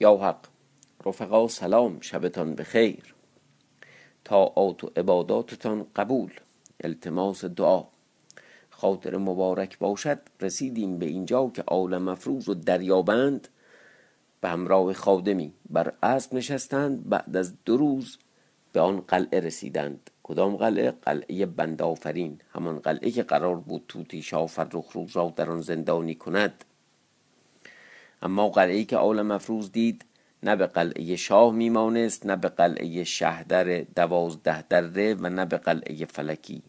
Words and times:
یا 0.00 0.16
حق 0.16 0.46
رفقا 1.06 1.48
سلام 1.48 2.00
شبتان 2.00 2.54
بخیر. 2.54 3.14
طاعات 4.24 4.84
و 4.84 4.90
عباداتتان 4.96 5.86
قبول 5.96 6.32
التماس 6.84 7.44
دعا. 7.44 7.84
خاطر 8.70 9.16
مبارک 9.16 9.78
باشد 9.78 10.18
رسیدیم 10.40 10.98
به 10.98 11.06
اینجا 11.06 11.50
که 11.54 11.62
عالم 11.62 12.02
مفروض 12.02 12.48
و 12.48 12.54
دریابند. 12.54 13.48
به 14.40 14.48
همراه 14.48 14.92
خادمی 14.92 15.52
بر 15.70 15.92
اسب 16.02 16.34
نشستند 16.34 17.08
بعد 17.08 17.36
از 17.36 17.52
دو 17.64 17.76
روز 17.76 18.18
به 18.72 18.80
آن 18.80 19.00
قلعه 19.00 19.40
رسیدند. 19.40 20.10
کدام 20.22 20.56
قلعه؟ 20.56 20.90
قلعه 20.90 21.46
بندآفرین. 21.46 22.40
همان 22.52 22.78
قلعه 22.78 23.10
که 23.10 23.22
قرار 23.22 23.56
بود 23.56 23.84
توتی 23.88 24.22
شاه 24.22 24.46
فرخروز 24.46 25.16
را 25.16 25.32
در 25.36 25.50
آن 25.50 25.60
زندانی 25.60 26.14
کند. 26.14 26.64
اما 28.22 28.48
قلعه 28.48 28.84
که 28.84 28.96
عالم 28.96 29.26
مفروض 29.26 29.72
دید 29.72 30.04
نه 30.42 30.56
به 30.56 30.66
قلعه 30.66 31.16
شاه 31.16 31.52
میمانست 31.52 32.26
نه 32.26 32.36
به 32.36 32.48
قلعه 32.48 33.04
شهدر 33.04 33.80
دوازده 33.80 34.62
دره 34.62 35.14
و 35.14 35.28
نه 35.28 35.44
به 35.44 35.58
قلعه 35.58 36.04
فلکی. 36.04 36.62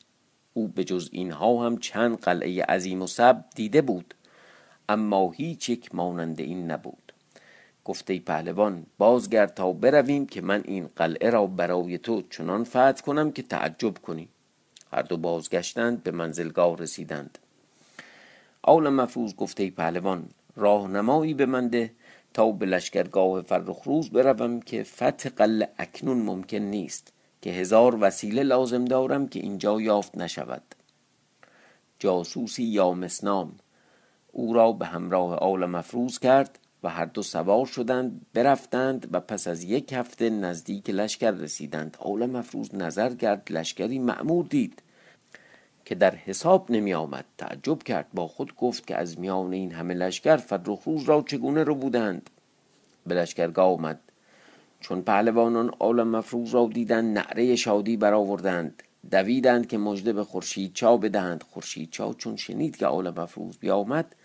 او 0.53 0.67
به 0.67 0.83
جز 0.83 1.09
اینها 1.11 1.65
هم 1.65 1.77
چند 1.77 2.17
قلعه 2.17 2.63
عظیم 2.63 3.01
و 3.01 3.07
سب 3.07 3.45
دیده 3.55 3.81
بود 3.81 4.13
اما 4.89 5.31
هیچ 5.31 5.69
یک 5.69 5.95
مانند 5.95 6.39
این 6.39 6.71
نبود. 6.71 7.13
گفته 7.85 8.19
پهلوان 8.19 8.85
بازگرد 8.97 9.53
تا 9.53 9.73
برویم 9.73 10.25
که 10.25 10.41
من 10.41 10.63
این 10.65 10.89
قلعه 10.95 11.29
را 11.29 11.47
برای 11.47 11.97
تو 11.97 12.21
چنان 12.21 12.63
فتح 12.63 12.91
کنم 12.91 13.31
که 13.31 13.41
تعجب 13.41 13.97
کنی. 13.97 14.27
هر 14.93 15.01
دو 15.01 15.17
بازگشتند 15.17 16.03
به 16.03 16.11
منزلگاه 16.11 16.77
رسیدند. 16.77 17.37
آول 18.61 18.89
مفروض 18.89 19.35
گفته 19.35 19.71
پهلوان 19.71 20.29
راهنمایی 20.59 21.33
به 21.33 21.45
من 21.45 21.67
ده 21.67 21.91
تا 22.33 22.51
به 22.51 22.65
لشکرگاه 22.65 23.41
فرخروز 23.41 24.09
بروم 24.09 24.59
که 24.59 24.83
فتح 24.83 25.29
قلعه 25.29 25.69
اکنون 25.77 26.21
ممکن 26.21 26.57
نیست 26.57 27.13
که 27.41 27.49
هزار 27.49 27.97
وسیله 28.01 28.43
لازم 28.43 28.85
دارم 28.85 29.27
که 29.27 29.39
اینجا 29.39 29.81
یافت 29.81 30.17
نشود. 30.17 30.63
جاسوسی 31.99 32.63
یا 32.63 32.91
مسنام 32.91 33.55
او 34.31 34.53
را 34.53 34.71
به 34.71 34.85
همراه 34.85 35.35
آل 35.35 35.65
مفروض 35.65 36.19
کرد 36.19 36.59
و 36.83 36.89
هر 36.89 37.05
دو 37.05 37.21
سوار 37.21 37.65
شدند 37.65 38.25
برفتند 38.33 39.07
و 39.11 39.19
پس 39.19 39.47
از 39.47 39.63
یک 39.63 39.93
هفته 39.93 40.29
نزدیک 40.29 40.89
لشکر 40.89 41.31
رسیدند. 41.31 41.97
آل 41.99 42.25
مفروض 42.25 42.75
نظر 42.75 43.13
کرد 43.13 43.51
لشکری 43.51 43.99
معمور 43.99 44.45
دید. 44.45 44.81
که 45.89 45.95
در 45.95 46.15
حساب 46.15 46.71
نمی 46.71 46.93
آمد 46.93 47.25
تعجب 47.37 47.83
کرد 47.83 48.07
با 48.13 48.27
خود 48.27 48.55
گفت 48.55 48.87
که 48.87 48.95
از 48.95 49.19
میان 49.19 49.53
این 49.53 49.71
همه 49.71 49.93
لشکر 49.93 50.37
فرخروز 50.37 51.03
را 51.03 51.21
چگونه 51.27 51.63
رو 51.63 51.75
بودند؟ 51.75 52.29
به 53.07 53.15
لشکرگاه 53.15 53.73
آمد. 53.73 53.99
چون 54.79 55.01
پهلوانان 55.01 55.69
عالم 55.79 56.07
مفروض 56.07 56.53
را 56.53 56.69
دیدند 56.73 57.17
نعره 57.17 57.55
شادی 57.55 57.97
برآوردند. 57.97 58.83
دویدند 59.11 59.67
که 59.67 59.77
مژده 59.77 60.13
به 60.13 60.23
خورشید 60.23 60.73
چا 60.73 60.97
بدهند. 60.97 61.43
خورشید 61.43 61.89
چا 61.91 62.13
چون 62.13 62.35
شنید 62.35 62.77
که 62.77 62.85
عالم 62.85 63.21
مفروض 63.21 63.57
بیامد 63.57 64.15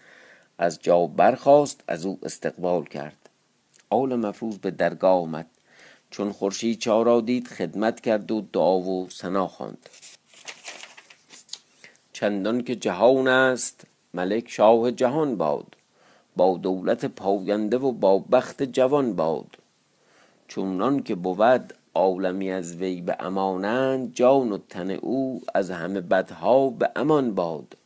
از 0.58 0.78
جا 0.82 1.06
برخاست 1.06 1.84
از 1.88 2.06
او 2.06 2.18
استقبال 2.22 2.84
کرد. 2.84 3.28
عالم 3.90 4.20
مفروض 4.20 4.58
به 4.58 4.70
درگاه 4.70 5.22
آمد. 5.22 5.46
چون 6.10 6.32
خورشید 6.32 6.78
چا 6.78 7.02
را 7.02 7.20
دید 7.20 7.48
خدمت 7.48 8.00
کرد 8.00 8.30
و 8.30 8.40
دعا 8.52 8.78
و 8.80 9.08
ثنا 9.10 9.48
خواند. 9.48 9.88
چندان 12.14 12.62
که 12.62 12.76
جهان 12.76 13.28
است 13.28 13.86
ملک 14.14 14.44
شاه 14.48 14.92
جهان 14.92 15.36
باد 15.36 15.76
با 16.36 16.58
دولت 16.62 17.04
پاینده 17.04 17.78
و 17.78 17.92
با 17.92 18.18
بخت 18.18 18.62
جوان 18.62 19.12
باد. 19.12 19.56
چونان 20.48 21.02
که 21.02 21.14
بود 21.14 21.74
عالمی 21.94 22.50
از 22.50 22.76
وی 22.76 23.00
به 23.00 23.16
امانند 23.20 24.14
جان 24.14 24.52
و 24.52 24.58
تن 24.68 24.90
او 24.90 25.42
از 25.54 25.70
همه 25.70 26.00
بدها 26.00 26.70
به 26.70 26.90
امان 26.96 27.34
باد. 27.34 27.77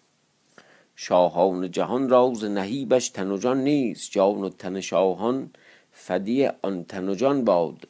شاهان 0.96 1.70
جهان 1.70 2.08
را 2.08 2.32
ز 2.34 2.44
نهیبش 2.44 3.08
تن 3.08 3.30
و 3.30 3.38
جان 3.38 3.64
نیست 3.64 4.10
جان 4.10 4.44
و 4.44 4.48
تن 4.48 4.80
شاهان 4.80 5.50
فدیه 5.92 6.52
آن 6.62 6.84
تن 6.84 7.08
و 7.08 7.14
جان 7.14 7.44
باد. 7.44 7.86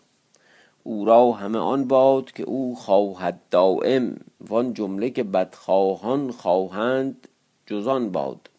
او 0.88 1.04
را 1.04 1.32
همه 1.32 1.58
آن 1.58 1.84
باد 1.84 2.32
که 2.32 2.42
او 2.42 2.76
خواهد 2.76 3.40
دایم 3.50 4.24
وان 4.40 4.74
جمله 4.74 5.10
که 5.10 5.22
بدخواهان 5.22 6.30
خواهند 6.30 7.28
جز 7.66 7.88
باد. 7.88 8.50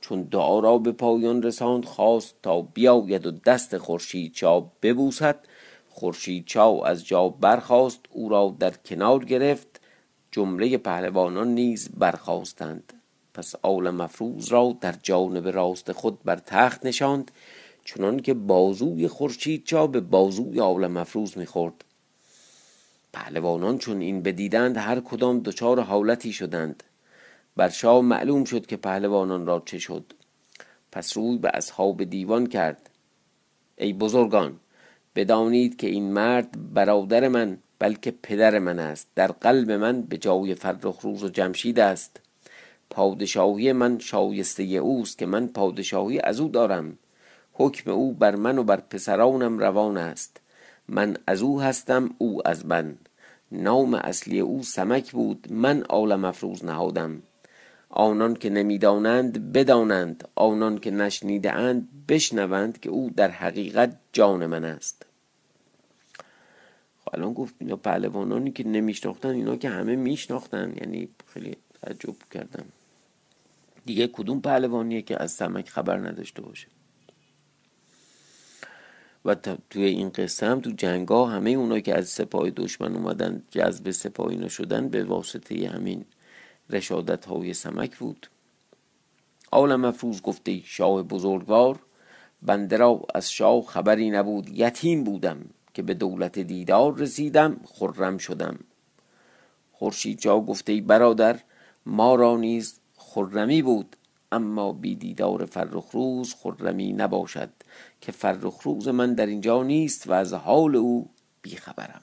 چون 0.00 0.22
دعا 0.22 0.58
را 0.58 0.78
به 0.78 0.92
پایان 0.92 1.42
رساند 1.42 1.84
خواست 1.84 2.34
تا 2.42 2.62
بیاید 2.62 3.26
و 3.26 3.30
دست 3.30 3.78
خورشید 3.78 4.32
چا 4.32 4.70
ببوسد. 4.82 5.38
خورشید 5.88 6.44
چا 6.46 6.80
از 6.84 7.06
جا 7.06 7.28
برخاست 7.28 8.00
او 8.10 8.28
را 8.28 8.56
در 8.58 8.72
کنار 8.84 9.24
گرفت. 9.24 9.80
جمله 10.30 10.78
پهلوانان 10.78 11.48
نیز 11.48 11.88
برخواستند 11.96 12.92
پس 13.34 13.54
آل 13.62 13.90
مفروض 13.90 14.52
را 14.52 14.76
در 14.80 14.94
جانب 15.02 15.48
راست 15.48 15.92
خود 15.92 16.22
بر 16.24 16.36
تخت 16.36 16.86
نشاند. 16.86 17.30
چنان 17.94 18.20
که 18.20 18.34
بازوی 18.34 19.08
خورشید 19.08 19.64
چا 19.64 19.86
به 19.86 20.00
بازوی 20.00 20.60
آل 20.60 20.86
مفروض 20.86 21.36
می‌خورد. 21.36 21.84
پهلوانان 23.12 23.78
چون 23.78 24.00
این 24.00 24.22
بدیدند 24.22 24.76
هر 24.76 25.00
کدام 25.00 25.40
دچار 25.40 25.80
حالتی 25.80 26.32
شدند. 26.32 26.82
بر 27.56 27.68
شاه 27.68 28.00
معلوم 28.00 28.44
شد 28.44 28.66
که 28.66 28.76
پهلوانان 28.76 29.46
را 29.46 29.62
چه 29.66 29.78
شد. 29.78 30.12
پس 30.92 31.16
روی 31.16 31.38
به 31.38 31.50
اصحاب 31.54 32.04
دیوان 32.04 32.46
کرد. 32.46 32.90
ای 33.76 33.92
بزرگان 33.92 34.60
بدانید 35.16 35.76
که 35.76 35.86
این 35.86 36.12
مرد 36.12 36.74
برادر 36.74 37.28
من 37.28 37.58
بلکه 37.78 38.10
پدر 38.22 38.58
من 38.58 38.78
است. 38.78 39.08
در 39.14 39.32
قلب 39.32 39.70
من 39.70 40.02
به 40.02 40.18
جای 40.18 40.54
فرخ 40.54 41.00
روز 41.00 41.24
و 41.24 41.28
جمشید 41.28 41.80
است. 41.80 42.20
پادشاهی 42.90 43.72
من 43.72 43.98
شایسته 43.98 44.62
اوست 44.62 45.18
که 45.18 45.26
من 45.26 45.46
پادشاهی 45.46 46.20
از 46.20 46.40
او 46.40 46.48
دارم. 46.48 46.98
حکم 47.60 47.90
او 47.90 48.12
بر 48.12 48.36
من 48.36 48.58
و 48.58 48.64
بر 48.64 48.80
پسرانم 48.80 49.58
روان 49.58 49.96
است. 49.96 50.40
من 50.88 51.16
از 51.26 51.42
او 51.42 51.60
هستم 51.60 52.14
او 52.18 52.48
از 52.48 52.66
من. 52.66 52.96
نام 53.52 53.94
اصلی 53.94 54.40
او 54.40 54.62
سمک 54.62 55.12
بود 55.12 55.46
من 55.50 55.82
عالم 55.82 56.24
افروز 56.24 56.64
نهادم. 56.64 57.22
آنان 57.90 58.34
که 58.34 58.50
نمی‌دانند 58.50 59.52
بدانند 59.52 60.28
آنان 60.34 60.78
که 60.78 60.90
نشنیده 60.90 61.52
اند 61.52 61.88
بشنوند 62.08 62.80
که 62.80 62.90
او 62.90 63.10
در 63.16 63.30
حقیقت 63.30 63.96
جان 64.12 64.46
من 64.46 64.64
است. 64.64 65.06
خب 67.04 67.10
الان 67.14 67.32
گفت 67.32 67.54
اینا 67.58 67.76
پهلوانانی 67.76 68.50
که 68.50 68.64
نمیشناختن 68.64 69.28
اینا 69.28 69.56
که 69.56 69.68
همه 69.68 69.96
میشناختن 69.96 70.72
یعنی 70.76 71.08
خیلی 71.26 71.56
تعجب 71.82 72.16
کردم. 72.30 72.64
دیگه 73.86 74.06
کدوم 74.06 74.40
پهلوانیه 74.40 75.02
که 75.02 75.22
از 75.22 75.32
سمک 75.32 75.68
خبر 75.68 75.96
نداشته 75.96 76.42
باشه؟ 76.42 76.66
و 79.24 79.34
توی 79.70 79.84
این 79.84 80.08
قصه 80.08 80.46
هم 80.46 80.60
تو 80.60 80.70
جنگا 80.70 81.26
همه 81.26 81.50
اونا 81.50 81.80
که 81.80 81.98
از 81.98 82.08
سپاه 82.08 82.50
دشمن 82.50 82.96
اومدن 82.96 83.42
جذب 83.50 83.90
سپاهی 83.90 84.50
شدن 84.50 84.88
به 84.88 85.04
واسطه 85.04 85.68
همین 85.68 86.04
رشادت 86.70 87.24
های 87.24 87.54
سمک 87.54 87.96
بود. 87.98 88.26
عالم 89.52 89.80
مفروض 89.80 90.22
گفته 90.22 90.60
شاه 90.64 91.02
بزرگوار 91.02 91.78
بنده 92.42 92.76
را 92.76 93.02
از 93.14 93.32
شاه 93.32 93.62
خبری 93.62 94.10
نبود 94.10 94.48
یتیم 94.48 95.04
بودم 95.04 95.38
که 95.74 95.82
به 95.82 95.94
دولت 95.94 96.38
دیدار 96.38 96.96
رسیدم 96.96 97.60
خرم 97.64 98.18
شدم. 98.18 98.58
خورشید 99.72 100.20
جا 100.20 100.40
گفته 100.40 100.80
برادر 100.80 101.40
ما 101.86 102.14
را 102.14 102.36
نیز 102.36 102.80
خرمی 102.96 103.62
بود 103.62 103.96
اما 104.32 104.72
بی 104.72 104.94
دیدار 104.94 105.44
فرخ 105.44 105.90
روز 105.90 106.34
خرمی 106.34 106.92
نباشد. 106.92 107.50
که 108.00 108.12
فرخ 108.12 108.60
روز 108.62 108.88
من 108.88 109.14
در 109.14 109.26
اینجا 109.26 109.62
نیست 109.62 110.06
و 110.06 110.12
از 110.12 110.32
حال 110.32 110.76
او 110.76 111.08
بیخبرم. 111.42 112.02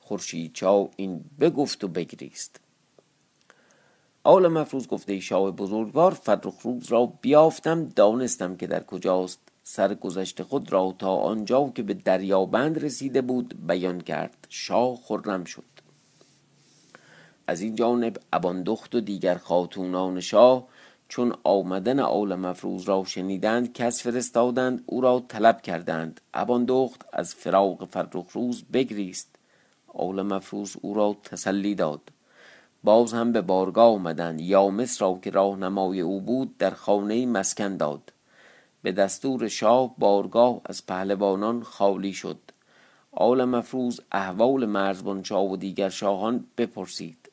خورشید 0.00 0.52
چاو 0.52 0.90
این 0.96 1.24
بگفت 1.40 1.84
و 1.84 1.88
بگریست. 1.88 2.60
آل 4.24 4.48
مفروض 4.48 4.86
گفته 4.86 5.20
شاه 5.20 5.50
بزرگوار 5.50 6.14
فرخ 6.14 6.54
روز 6.62 6.92
را 6.92 7.06
بیافتم 7.06 7.84
دانستم 7.84 8.56
که 8.56 8.66
در 8.66 8.82
کجاست. 8.82 9.38
سرگذشت 9.68 10.42
خود 10.42 10.72
را 10.72 10.94
تا 10.98 11.16
آنجا 11.16 11.72
که 11.74 11.82
به 11.82 11.94
دریابند 11.94 12.84
رسیده 12.84 13.22
بود 13.22 13.66
بیان 13.66 14.00
کرد 14.00 14.46
شاه 14.48 14.96
خرم 14.96 15.44
شد. 15.44 15.64
از 17.46 17.60
این 17.60 17.74
جانب 17.74 18.16
اباندخت 18.32 18.94
و 18.94 19.00
دیگر 19.00 19.34
خاتونان 19.34 20.20
شاه 20.20 20.68
چون 21.08 21.34
آمدن 21.44 22.00
آل 22.00 22.34
مفروض 22.34 22.88
را 22.88 23.04
شنیدند 23.04 23.72
کس 23.72 24.02
فرستادند 24.02 24.84
او 24.86 25.00
را 25.00 25.24
طلب 25.28 25.62
کردند. 25.62 26.20
اباندخت 26.34 27.04
از 27.12 27.34
فراغ 27.34 27.84
فرخ 27.84 28.32
روز 28.32 28.64
بگریست. 28.72 29.28
آل 29.94 30.22
مفروض 30.22 30.76
او 30.82 30.94
را 30.94 31.16
تسلی 31.24 31.74
داد. 31.74 32.00
باز 32.84 33.14
هم 33.14 33.32
به 33.32 33.40
بارگاه 33.40 33.94
آمدند. 33.94 34.40
یا 34.40 34.68
مصر 34.68 35.04
را 35.04 35.18
که 35.22 35.30
راهنمای 35.30 36.00
او 36.00 36.20
بود 36.20 36.58
در 36.58 36.70
خانه 36.70 37.26
مسکن 37.26 37.76
داد. 37.76 38.12
به 38.82 38.92
دستور 38.92 39.48
شاه 39.48 39.94
بارگاه 39.98 40.60
از 40.64 40.86
پهلوانان 40.86 41.62
خالی 41.62 42.12
شد. 42.12 42.38
آل 43.12 43.44
مفروز 43.44 44.00
احوال 44.12 44.66
مرزبان 44.66 45.22
شاه 45.22 45.50
و 45.50 45.56
دیگر 45.56 45.88
شاهان 45.88 46.44
بپرسید. 46.58 47.25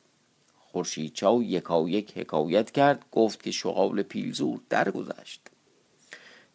خورشید 0.73 1.13
چاو 1.13 1.43
یکا 1.43 1.89
یک 1.89 2.17
حکایت 2.17 2.71
کرد 2.71 3.05
گفت 3.11 3.43
که 3.43 3.51
شغال 3.51 4.01
پیلزور 4.01 4.59
درگذشت. 4.69 5.41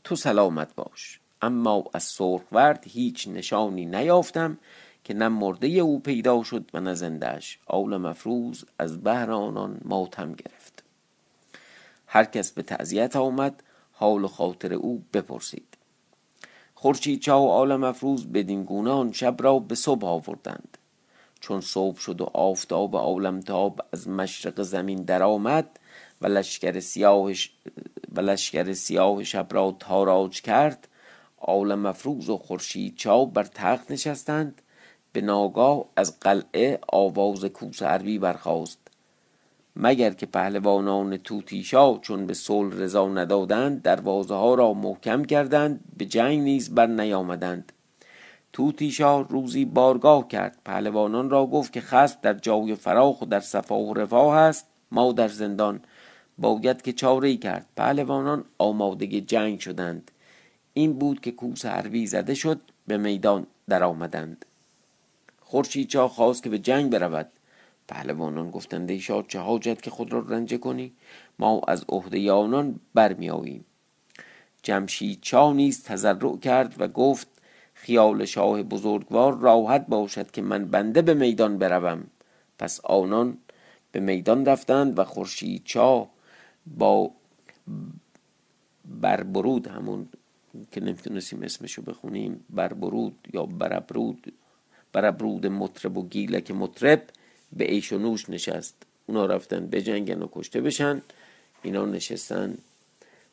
تو 0.04 0.16
سلامت 0.16 0.74
باش. 0.74 1.20
اما 1.42 1.84
از 1.94 2.02
سرخورد 2.02 2.84
هیچ 2.86 3.28
نشانی 3.28 3.86
نیافتم 3.86 4.58
که 5.04 5.14
نه 5.14 5.28
مرده 5.28 5.66
او 5.66 6.00
پیدا 6.00 6.42
شد 6.42 6.70
و 6.74 6.80
نه 6.80 6.94
زندهش 6.94 7.58
آول 7.66 7.96
مفروز 7.96 8.64
از 8.78 9.02
بهر 9.02 9.30
آنان 9.30 9.80
ماتم 9.84 10.32
گرفت. 10.32 10.84
هر 12.06 12.24
کس 12.24 12.52
به 12.52 12.62
تعذیت 12.62 13.16
آمد 13.16 13.62
حال 13.92 14.24
و 14.24 14.28
خاطر 14.28 14.72
او 14.72 15.04
بپرسید. 15.12 15.76
خورشید 16.74 17.20
چاو 17.20 17.50
آل 17.50 17.76
مفروز 17.76 18.26
بدین 18.26 18.64
گونه 18.64 18.90
آن 18.90 19.12
شب 19.12 19.36
را 19.38 19.58
به 19.58 19.74
صبح 19.74 20.06
آوردند. 20.06 20.77
چون 21.40 21.60
صبح 21.60 21.98
شد 21.98 22.20
و 22.20 22.24
آفتاب 22.24 22.96
عالمتاب 22.96 23.80
از 23.92 24.08
مشرق 24.08 24.62
زمین 24.62 25.02
درآمد 25.02 25.78
و 26.20 26.26
لشکر 26.26 26.80
سیاهش 26.80 27.52
و 28.14 28.20
لشکر 28.20 28.72
سیاه 28.72 29.24
شب 29.24 29.46
را 29.50 29.76
تاراج 29.80 30.42
کرد 30.42 30.88
آل 31.38 31.74
مفروز 31.74 32.28
و 32.28 32.38
خورشید 32.38 32.96
چاو 32.96 33.26
بر 33.26 33.44
تخت 33.44 33.90
نشستند 33.90 34.62
به 35.12 35.20
ناگاه 35.20 35.84
از 35.96 36.20
قلعه 36.20 36.78
آواز 36.92 37.44
کوس 37.44 37.82
عربی 37.82 38.18
برخاست. 38.18 38.78
مگر 39.76 40.10
که 40.10 40.26
پهلوانان 40.26 41.16
توتیشا 41.16 41.98
چون 41.98 42.26
به 42.26 42.34
صلح 42.34 42.76
رضا 42.76 43.08
ندادند 43.08 43.82
دروازه 43.82 44.34
ها 44.34 44.54
را 44.54 44.72
محکم 44.72 45.24
کردند 45.24 45.80
به 45.96 46.04
جنگ 46.04 46.40
نیز 46.40 46.74
بر 46.74 46.86
نیامدند 46.86 47.72
توتیشا 48.52 49.20
روزی 49.20 49.64
بارگاه 49.64 50.28
کرد. 50.28 50.58
پهلوانان 50.64 51.30
را 51.30 51.46
گفت 51.46 51.72
که 51.72 51.80
خصم 51.80 52.18
در 52.22 52.34
جای 52.34 52.74
فراخ 52.74 53.22
و 53.22 53.26
در 53.26 53.40
صفا 53.40 53.78
و 53.78 53.94
رفاه 53.94 54.36
است 54.36 54.66
ما 54.90 55.12
در 55.12 55.28
زندان. 55.28 55.80
باید 56.38 56.82
که 56.82 56.92
چاره 56.92 57.36
کرد. 57.36 57.66
پهلوانان 57.76 58.44
آماده 58.58 59.20
جنگ 59.20 59.60
شدند. 59.60 60.10
این 60.74 60.92
بود 60.92 61.20
که 61.20 61.30
کوس 61.30 61.66
حربی 61.66 62.06
زده 62.06 62.34
شد 62.34 62.60
به 62.86 62.96
میدان 62.96 63.46
در 63.68 63.84
آمدند 63.84 64.44
خورشید 65.40 65.88
چا 65.88 66.08
خواست 66.08 66.42
که 66.42 66.50
به 66.50 66.58
جنگ 66.58 66.90
برود. 66.90 67.28
پهلوانان 67.88 68.50
گفتند 68.50 68.90
ای 68.90 69.00
شاه 69.00 69.24
چه 69.28 69.38
حاجت 69.38 69.82
که 69.82 69.90
خود 69.90 70.12
را 70.12 70.24
رنجه 70.28 70.58
کنی؟ 70.58 70.92
ما 71.38 71.60
از 71.68 71.84
عهده 71.88 72.32
آنان 72.32 72.80
برمیآییم. 72.94 73.64
جمشید 74.62 75.18
چا 75.22 75.52
نیز 75.52 75.84
تضرع 75.84 76.36
کرد 76.36 76.74
و 76.78 76.88
گفت 76.88 77.28
خیال 77.80 78.24
شاه 78.24 78.62
بزرگوار 78.62 79.38
راحت 79.38 79.86
باشد 79.86 80.30
که 80.30 80.42
من 80.42 80.64
بنده 80.64 81.02
به 81.02 81.14
میدان 81.14 81.58
بروم. 81.58 82.04
پس 82.58 82.80
آنان 82.84 83.38
به 83.92 84.00
میدان 84.00 84.46
رفتند 84.46 84.98
و 84.98 85.04
خورشید 85.04 85.62
چا 85.64 86.08
با 86.66 87.10
بربرود 88.84 89.66
همون 89.66 90.08
که 90.72 90.80
نمی‌تونستیم 90.80 91.42
اسمشو 91.42 91.82
بخونیم 91.82 92.44
بربرود 92.50 93.28
یا 93.32 93.46
بربرود 93.46 94.32
بربرود 94.92 95.46
مطرب 95.46 95.98
و 95.98 96.08
گیلک 96.08 96.50
مطرب 96.50 97.02
به 97.52 97.72
ایش 97.72 97.92
و 97.92 97.98
نوش 97.98 98.30
نشست. 98.30 98.82
اونا 99.06 99.26
رفتن 99.26 99.66
بجنگن 99.66 100.22
و 100.22 100.28
کشته 100.32 100.60
بشن. 100.60 101.02
اینا 101.62 101.86
نشستن 101.86 102.58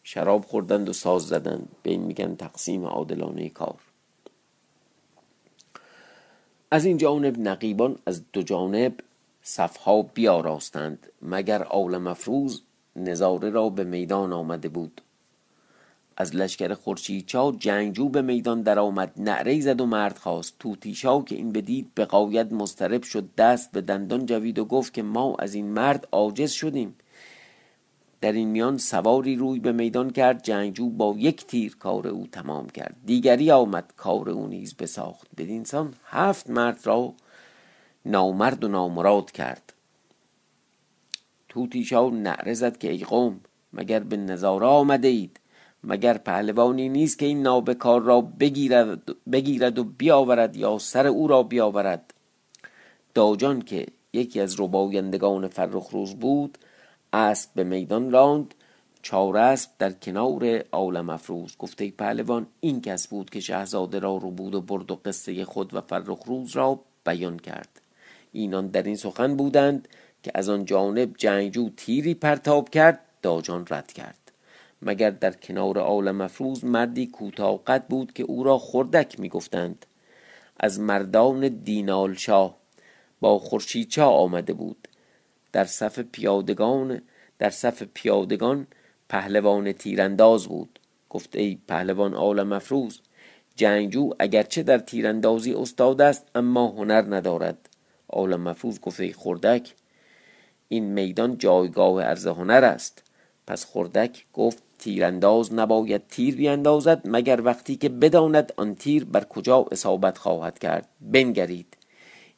شراب 0.03 0.45
خوردند 0.45 0.89
و 0.89 0.93
ساز 0.93 1.27
زدند. 1.27 1.67
به 1.83 1.91
این 1.91 2.01
میگن 2.01 2.35
تقسیم 2.35 2.85
عادلانه 2.85 3.49
کار. 3.49 3.79
از 6.75 6.85
این 6.85 6.97
جانب 6.97 7.39
نقیبان 7.39 7.97
از 8.05 8.23
دو 8.33 8.41
جانب 8.41 8.93
صفها 9.41 10.01
بیاراستند 10.01 11.07
مگر 11.21 11.63
آل 11.63 11.97
مفروز 11.97 12.61
نظاره 12.95 13.49
را 13.49 13.69
به 13.69 13.83
میدان 13.83 14.33
آمده 14.33 14.69
بود. 14.69 15.01
از 16.17 16.35
لشکر 16.35 16.73
خورشیدچا 16.73 17.51
جنگجو 17.51 18.09
به 18.09 18.21
میدان 18.21 18.61
درآمد 18.61 19.11
نعره 19.17 19.59
زد 19.59 19.81
و 19.81 19.85
مرد 19.85 20.17
خواست. 20.17 20.55
توتیشا 20.59 21.21
که 21.21 21.35
این 21.35 21.51
بدید 21.51 21.91
به 21.95 22.05
قاید 22.05 22.53
مسترب 22.53 23.03
شد 23.03 23.29
دست 23.37 23.71
به 23.71 23.81
دندان 23.81 24.25
جوید 24.25 24.59
و 24.59 24.65
گفت 24.65 24.93
که 24.93 25.03
ما 25.03 25.35
از 25.39 25.53
این 25.53 25.65
مرد 25.65 26.07
عاجز 26.11 26.51
شدیم. 26.51 26.95
در 28.25 28.31
این 28.31 28.49
میان 28.49 28.77
سواری 28.77 29.35
روی 29.35 29.59
به 29.59 29.71
میدان 29.71 30.09
کرد 30.09 30.43
جنگجو 30.43 30.89
با 30.89 31.15
یک 31.17 31.45
تیر 31.45 31.75
کار 31.75 32.07
او 32.07 32.27
تمام 32.31 32.69
کرد. 32.69 32.95
دیگری 33.05 33.51
آمد 33.51 33.93
کار 33.97 34.29
او 34.29 34.47
نیز 34.47 34.75
بساخت. 34.75 35.27
بدینسان 35.37 35.93
هفت 36.05 36.49
مرد 36.49 36.79
را 36.83 37.13
نامرد 38.05 38.63
و 38.63 38.67
نامراد 38.67 39.31
کرد. 39.31 39.73
توتیشا 41.49 42.09
نعره 42.09 42.53
زد 42.53 42.77
که 42.77 42.91
ای 42.91 42.97
قوم 42.97 43.39
مگر 43.73 43.99
به 43.99 44.17
نظاره 44.17 44.65
آمده 44.65 45.07
اید؟ 45.07 45.39
مگر 45.83 46.17
پهلوانی 46.17 46.89
نیست 46.89 47.19
که 47.19 47.25
این 47.25 47.41
نابکار 47.41 48.01
را 48.01 48.21
بگیرد, 48.21 49.01
بگیرد 49.31 49.79
و 49.79 49.83
بیاورد 49.83 50.55
یا 50.55 50.77
سر 50.77 51.07
او 51.07 51.27
را 51.27 51.43
بیاورد؟ 51.43 52.13
داجان 53.13 53.61
که 53.61 53.85
یکی 54.13 54.41
از 54.41 54.59
ربایندگان 54.59 55.47
فرخ 55.47 55.89
روز 55.89 56.15
بود 56.15 56.57
اسب 57.15 57.49
به 57.55 57.63
میدان 57.63 58.11
راند 58.11 58.53
چهار 59.01 59.37
اسب 59.37 59.69
در 59.79 59.91
کنار 59.91 60.63
عالم 60.71 61.09
افروز. 61.09 61.57
گفته 61.57 61.91
پهلوان 61.91 62.47
این 62.59 62.81
کس 62.81 63.07
بود 63.07 63.29
که 63.29 63.39
شهزاده 63.39 63.99
را 63.99 64.17
رو 64.17 64.31
بود 64.31 64.55
و 64.55 64.61
برد 64.61 64.91
و 64.91 64.95
قصه 65.05 65.45
خود 65.45 65.73
و 65.73 65.81
فرخ 65.81 66.23
روز 66.25 66.55
را 66.55 66.79
بیان 67.05 67.39
کرد. 67.39 67.81
اینان 68.31 68.67
در 68.67 68.83
این 68.83 68.95
سخن 68.95 69.35
بودند 69.35 69.87
که 70.23 70.31
از 70.35 70.49
آن 70.49 70.65
جانب 70.65 71.13
جنگجو 71.17 71.69
تیری 71.77 72.13
پرتاب 72.13 72.69
کرد 72.69 72.99
داجان 73.21 73.65
رد 73.69 73.93
کرد. 73.93 74.31
مگر 74.81 75.09
در 75.09 75.31
کنار 75.31 75.77
عالم 75.77 76.21
افروز 76.21 76.65
مردی 76.65 77.07
کوتاه 77.07 77.63
قد 77.63 77.85
بود 77.87 78.13
که 78.13 78.23
او 78.23 78.43
را 78.43 78.57
خردک 78.57 79.19
می‌گفتند؟ 79.19 79.85
از 80.59 80.79
مردان 80.79 81.47
دینال 81.47 82.13
شاه 82.13 82.57
با 83.21 83.39
خورشیدچا 83.39 84.09
آمده 84.09 84.53
بود. 84.53 84.87
در 85.55 85.65
صف 85.65 85.99
پیادگان 85.99 87.01
در 87.39 87.49
صف 87.49 87.83
پیادگان 87.83 88.67
پهلوان 89.09 89.71
تیرانداز 89.71 90.47
بود. 90.47 90.79
گفت 91.09 91.35
ای 91.35 91.57
پهلوان 91.67 92.13
عالم 92.13 92.51
افروز 92.51 93.01
جنگجو 93.55 94.09
اگرچه 94.19 94.63
در 94.63 94.77
تیراندازی 94.77 95.53
استاد 95.53 96.01
است 96.01 96.27
اما 96.35 96.67
هنر 96.67 97.15
ندارد. 97.15 97.69
عالم 98.09 98.41
مفروض 98.41 98.79
گفت 98.79 98.99
ای 98.99 99.13
خردک 99.13 99.73
این 100.67 100.83
میدان 100.83 101.37
جایگاه 101.37 102.03
عرض 102.03 102.27
هنر 102.27 102.63
است. 102.63 103.03
پس 103.47 103.65
خردک 103.65 104.25
گفت 104.33 104.63
تیرانداز 104.79 105.53
نباید 105.53 106.07
تیر 106.07 106.35
بیاندازد 106.35 107.01
مگر 107.05 107.41
وقتی 107.41 107.75
که 107.75 107.89
بداند 107.89 108.53
آن 108.57 108.75
تیر 108.75 109.05
بر 109.05 109.23
کجا 109.23 109.65
اصابت 109.71 110.17
خواهد 110.17 110.59
کرد. 110.59 110.89
بنگرید. 111.01 111.77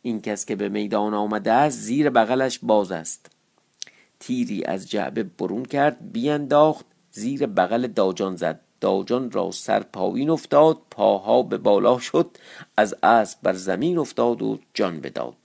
این 0.07 0.21
کس 0.21 0.45
که 0.45 0.55
به 0.55 0.69
میدان 0.69 1.13
آمده 1.13 1.51
است 1.51 1.79
زیر 1.79 2.09
بغلش 2.09 2.59
باز 2.63 2.91
است. 2.91 3.31
تیری 4.19 4.63
از 4.63 4.89
جعبه 4.89 5.23
برون 5.23 5.65
کرد 5.65 6.11
بیانداخت 6.11 6.85
زیر 7.11 7.45
بغل 7.45 7.87
داجان 7.87 8.35
زد. 8.35 8.59
داجان 8.81 9.31
را 9.31 9.51
سر 9.51 9.83
پایین 9.83 10.29
افتاد 10.29 10.77
پاها 10.91 11.43
به 11.43 11.57
بالا 11.57 11.99
شد 11.99 12.37
از 12.77 12.95
اسب 13.03 13.39
بر 13.43 13.53
زمین 13.53 13.97
افتاد 13.97 14.41
و 14.41 14.59
جان 14.73 14.99
بداد. 15.01 15.35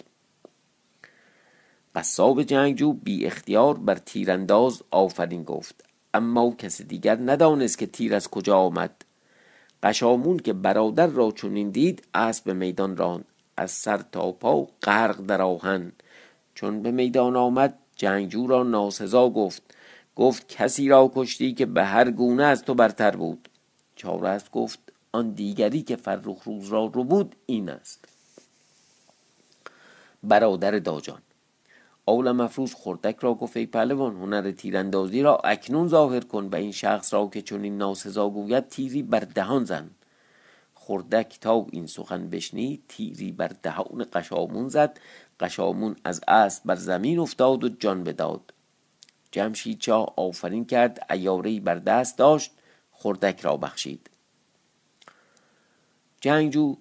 قصاب 1.94 2.42
جنگجو 2.42 2.92
بی 2.92 3.26
اختیار 3.26 3.78
بر 3.78 3.94
تیرانداز 3.94 4.82
آفرین 4.90 5.44
گفت. 5.44 5.84
اما 6.14 6.50
کسی 6.50 6.84
دیگر 6.84 7.16
ندانست 7.16 7.78
که 7.78 7.86
تیر 7.86 8.14
از 8.14 8.28
کجا 8.28 8.58
آمد. 8.58 9.04
قشامون 9.82 10.36
که 10.36 10.52
برادر 10.52 11.06
را 11.06 11.30
چنین 11.30 11.70
دید 11.70 12.02
اسب 12.14 12.44
به 12.44 12.52
میدان 12.52 12.96
راند. 12.96 13.24
از 13.56 13.70
سر 13.70 13.96
تا 14.12 14.32
پا 14.32 14.68
غرق 14.82 15.20
در 15.26 15.42
آهن. 15.42 15.92
چون 16.54 16.82
به 16.82 16.90
میدان 16.90 17.36
آمد 17.36 17.78
جنگجو 17.96 18.46
را 18.46 18.62
ناسزا 18.62 19.28
گفت. 19.28 19.62
گفت 20.16 20.48
کسی 20.48 20.88
را 20.88 21.10
کشتی 21.14 21.52
که 21.52 21.66
به 21.66 21.84
هر 21.84 22.10
گونه 22.10 22.44
از 22.44 22.62
تو 22.62 22.74
برتر 22.74 23.16
بود. 23.16 23.48
چارست 23.96 24.50
گفت 24.50 24.78
آن 25.12 25.30
دیگری 25.30 25.82
که 25.82 25.96
فرخ 25.96 26.42
روز 26.44 26.68
را 26.68 26.86
رو 26.86 27.04
بود 27.04 27.36
این 27.46 27.70
است. 27.70 28.04
برادر 30.22 30.78
داجان 30.78 31.22
اول 32.04 32.32
مفروض 32.32 32.74
خردک 32.74 33.16
را 33.20 33.34
گفت 33.34 33.56
ای 33.56 33.66
پهلوان 33.66 34.16
هنر 34.16 34.50
تیراندازی 34.50 35.22
را 35.22 35.36
اکنون 35.36 35.88
ظاهر 35.88 36.20
کن 36.20 36.48
و 36.52 36.56
این 36.56 36.72
شخص 36.72 37.14
را 37.14 37.26
که 37.26 37.42
چون 37.42 37.64
این 37.64 37.78
ناسزا 37.78 38.28
گوید 38.28 38.68
تیری 38.68 39.02
بر 39.02 39.20
دهان 39.20 39.64
زن. 39.64 39.90
خردک 40.86 41.38
تا 41.40 41.66
این 41.72 41.86
سخن 41.86 42.30
بشنید 42.30 42.82
تیری 42.88 43.32
بر 43.32 43.50
دهان 43.62 44.06
قشامون 44.12 44.68
زد. 44.68 45.00
قشامون 45.40 45.96
از 46.04 46.20
اسب 46.28 46.62
بر 46.64 46.74
زمین 46.74 47.18
افتاد 47.18 47.64
و 47.64 47.68
جان 47.68 48.04
بداد. 48.04 48.54
جمشید 49.30 49.78
چا 49.78 50.12
آفرین 50.16 50.64
کرد 50.64 51.06
ایاری 51.10 51.60
بر 51.60 51.74
دست 51.74 52.18
داشت 52.18 52.50
خردک 52.92 53.40
را 53.40 53.56
بخشید. 53.56 54.10
جنگجو 56.20 56.76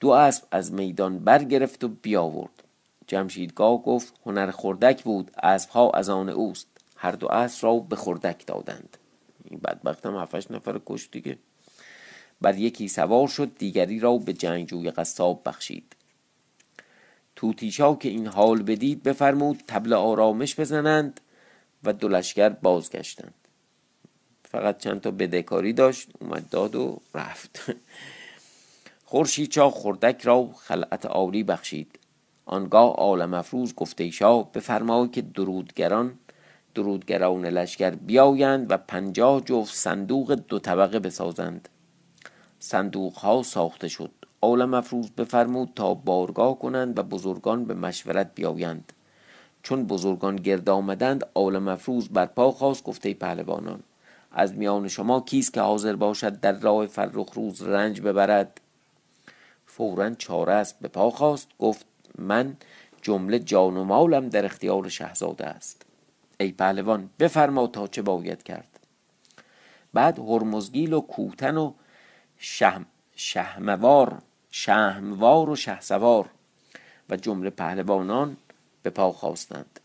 دو 0.00 0.10
اسب 0.10 0.44
از 0.50 0.72
میدان 0.72 1.18
برگرفت 1.18 1.84
و 1.84 1.88
بیاورد. 1.88 2.64
جمشیدگاه 3.06 3.82
گفت 3.82 4.14
هنر 4.26 4.50
خردک 4.50 5.02
بود 5.04 5.30
اسبها 5.42 5.90
از 5.90 6.08
آن 6.08 6.28
اوست. 6.28 6.66
هر 6.96 7.12
دو 7.12 7.28
اسب 7.28 7.66
را 7.66 7.78
به 7.78 7.96
خردک 7.96 8.46
دادند. 8.46 8.96
این 9.44 9.60
بدبخت 9.60 10.06
هم 10.06 10.16
هفتش 10.16 10.50
نفر 10.50 10.80
کشت 10.86 11.10
دیگه. 11.10 11.38
بر 12.40 12.58
یکی 12.58 12.88
سوار 12.88 13.28
شد 13.28 13.58
دیگری 13.58 14.00
را 14.00 14.18
به 14.18 14.32
جنگجوی 14.32 14.90
قصاب 14.90 15.42
بخشید. 15.44 15.96
توتیشا 17.36 17.94
که 17.94 18.08
این 18.08 18.26
حال 18.26 18.62
بدید 18.62 19.02
بفرمود 19.02 19.62
تبل 19.66 19.92
آرامش 19.92 20.60
بزنند 20.60 21.20
و 21.84 21.92
دو 21.92 22.08
لشکر 22.08 22.48
بازگشتند. 22.48 23.34
فقط 24.44 24.78
چند 24.78 25.00
تا 25.00 25.10
بدهکاری 25.10 25.72
داشت 25.72 26.08
اومد 26.20 26.48
داد 26.48 26.74
و 26.74 27.00
رفت. 27.14 27.60
خورشید 29.04 29.50
چا 29.50 29.70
خردک 29.70 30.22
را 30.22 30.50
خلعت 30.52 31.06
آوری 31.06 31.42
بخشید. 31.42 31.98
آنگاه 32.46 32.94
عالم 32.94 33.34
افروز 33.34 33.74
گفته 33.74 34.10
شاه 34.10 34.52
بفرما 34.52 35.06
که 35.06 35.22
درودگران 35.22 36.18
درودگران 36.74 37.46
لشکر 37.46 37.90
بیایند 37.90 38.70
و 38.70 38.76
پنجاه 38.76 39.40
جفت 39.40 39.74
صندوق 39.74 40.32
دو 40.32 40.58
طبقه 40.58 40.98
بسازند. 40.98 41.68
صندوق 42.60 43.14
ها 43.14 43.42
ساخته 43.42 43.88
شد. 43.88 44.10
عالم 44.42 44.74
افروز 44.74 45.10
بفرمود 45.10 45.72
تا 45.76 45.94
بارگاه 45.94 46.58
کنند 46.58 46.98
و 46.98 47.02
بزرگان 47.02 47.64
به 47.64 47.74
مشورت 47.74 48.34
بیایند. 48.34 48.92
چون 49.62 49.86
بزرگان 49.86 50.36
گرد 50.36 50.70
آمدند 50.70 51.26
عالم 51.34 51.68
افروز 51.68 52.08
برپا 52.08 52.50
خواست 52.52 52.84
گفته 52.84 53.14
پهلوانان 53.14 53.82
از 54.32 54.54
میان 54.54 54.88
شما 54.88 55.20
کیست 55.20 55.52
که 55.54 55.60
حاضر 55.60 55.96
باشد 55.96 56.40
در 56.40 56.52
راه 56.52 56.86
فرخ 56.86 57.32
روز 57.34 57.62
رنج 57.62 58.00
ببرد؟ 58.00 58.60
فورا 59.66 60.10
چاره 60.10 60.52
است 60.52 60.80
به 60.80 60.88
پا 60.88 61.10
خواست 61.10 61.48
گفت 61.58 61.86
من 62.18 62.56
جمله 63.02 63.38
جان 63.38 63.76
و 63.76 63.84
مالم 63.84 64.28
در 64.28 64.44
اختیار 64.44 64.88
شهزاده 64.88 65.46
است. 65.46 65.82
ای 66.40 66.52
پهلوان 66.52 67.10
بفرما 67.18 67.66
تا 67.66 67.86
چه 67.86 68.02
باید 68.02 68.42
کرد؟ 68.42 68.78
بعد 69.94 70.18
هرمزگیل 70.18 70.92
و 70.92 71.00
کوتن 71.00 71.56
و 71.56 71.72
شهم 72.38 72.86
شهموار 73.16 74.22
شهموار 74.50 75.50
و 75.50 75.56
شهسوار 75.56 76.30
و 77.10 77.16
جمله 77.16 77.50
پهلوانان 77.50 78.36
به 78.82 78.90
پا 78.90 79.12
خواستند. 79.12 79.80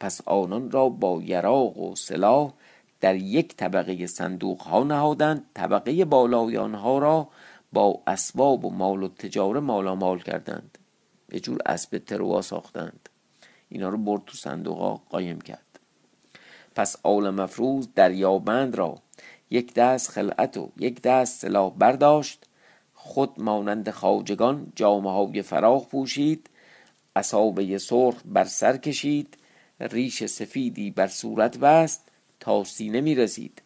پس 0.00 0.20
آنان 0.26 0.70
را 0.70 0.88
با 0.88 1.22
یراق 1.22 1.78
و 1.78 1.96
سلاح 1.96 2.52
در 3.00 3.14
یک 3.14 3.56
طبقه 3.56 4.06
صندوق 4.06 4.62
ها 4.62 4.84
نهادند. 4.84 5.44
طبقه 5.54 6.04
بالای 6.04 6.56
آنها 6.56 6.98
را 6.98 7.28
با 7.72 8.00
اسباب 8.06 8.64
و 8.64 8.70
مال 8.70 9.02
و 9.02 9.08
تجاره 9.08 9.60
مالامال 9.60 10.18
کردند. 10.18 10.78
به 11.28 11.40
جور 11.40 11.58
اسب 11.66 11.98
تروا 11.98 12.42
ساختند. 12.42 13.08
اینا 13.68 13.88
رو 13.88 13.98
برد 13.98 14.22
تو 14.26 14.36
صندوق 14.36 14.78
ها 14.78 15.02
قایم 15.10 15.40
کرد. 15.40 15.80
پس 16.74 16.96
آل 17.02 17.30
مفروض 17.30 17.88
دریابند 17.94 18.76
را 18.76 18.98
یک 19.50 19.74
دست 19.74 20.10
خلعت 20.10 20.56
و 20.56 20.72
یک 20.78 21.02
دست 21.02 21.40
سلاح 21.40 21.72
برداشت. 21.78 22.44
خود 22.94 23.40
مانند 23.40 23.90
خاجگان 23.90 24.72
جامعه 24.76 25.12
های 25.12 25.42
فراخ 25.42 25.86
پوشید 25.86 26.50
اصابه 27.16 27.78
سرخ 27.78 28.14
بر 28.24 28.44
سر 28.44 28.76
کشید 28.76 29.38
ریش 29.80 30.24
سفیدی 30.24 30.90
بر 30.90 31.06
صورت 31.06 31.58
بست 31.58 32.08
تا 32.40 32.64
سینه 32.64 33.00
می 33.00 33.14
رسید 33.14 33.62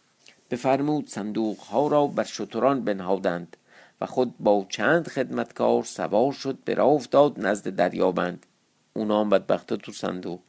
بفرمود 0.51 1.09
صندوق 1.09 1.59
ها 1.59 1.89
را 1.89 2.07
بر 2.07 2.25
شتران 2.25 2.85
بنهادند 2.85 3.57
و 4.01 4.07
خود 4.07 4.35
با 4.39 4.67
چند 4.69 5.09
خدمتکار 5.09 5.83
سوار 5.83 6.33
شد 6.33 6.59
به 6.65 6.75
راه 6.75 6.89
افتاد 6.89 7.47
نزد 7.47 7.77
دریابند. 7.77 8.47
اونا 8.93 9.21
هم 9.21 9.29
بدبختا 9.29 9.77
تو 9.77 9.93
صندوق. 9.93 10.41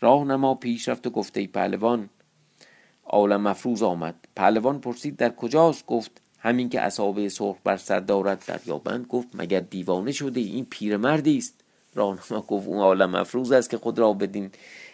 راهنما 0.00 0.54
پیش 0.54 0.88
رفت 0.88 1.06
و 1.06 1.10
گفته 1.10 1.46
پهلوان 1.46 2.08
عالم 3.06 3.40
مفروض 3.40 3.82
آمد. 3.82 4.27
پهلوان 4.38 4.80
پرسید 4.80 5.16
در 5.16 5.30
کجاست؟ 5.30 5.86
گفت 5.86 6.10
همین 6.38 6.68
که 6.68 6.80
اصابه 6.80 7.28
سرخ 7.28 7.56
بر 7.64 7.76
سر 7.76 8.00
دارد 8.00 8.44
دریابند. 8.46 9.06
گفت 9.06 9.28
مگر 9.34 9.60
دیوانه 9.60 10.12
شده 10.12 10.40
این 10.40 10.66
پیرمردی 10.70 11.38
است؟ 11.38 11.54
راهنما 11.94 12.40
گفت 12.42 12.68
اون 12.68 12.78
عالم 12.78 13.10
مفروض 13.10 13.52
است 13.52 13.70
که 13.70 13.78
خود 13.78 13.98
را 13.98 14.12
بدین 14.12 14.50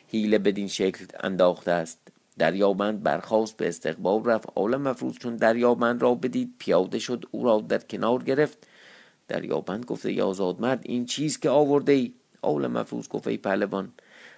حیله 0.08 0.38
بدین 0.38 0.68
شکل 0.68 1.06
انداخته 1.20 1.70
است. 1.70 1.98
دریابند 2.38 3.02
برخواست 3.02 3.56
به 3.56 3.68
استقبال 3.68 4.24
رفت. 4.24 4.48
عالم 4.54 4.82
مفروض 4.82 5.18
چون 5.18 5.36
دریابند 5.36 6.02
را 6.02 6.14
بدید 6.14 6.54
پیاده 6.58 6.98
شد 6.98 7.24
او 7.30 7.44
را 7.44 7.60
در 7.60 7.78
کنار 7.78 8.22
گرفت. 8.22 8.66
دریابند 9.28 9.84
گفته 9.84 10.08
ای 10.08 10.20
آزاد 10.20 10.60
مرد 10.60 10.82
این 10.82 11.06
چیز 11.06 11.38
که 11.38 11.50
آورده 11.50 11.92
ای 11.92 12.12
عالم 12.42 12.72
مفروض 12.72 13.08
گفت 13.08 13.28
ای 13.28 13.36
پهلوان 13.36 13.92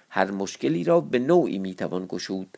هر 0.09 0.31
مشکلی 0.31 0.83
را 0.83 1.01
به 1.01 1.19
نوعی 1.19 1.59
می‌توان 1.59 2.05
گشود. 2.09 2.57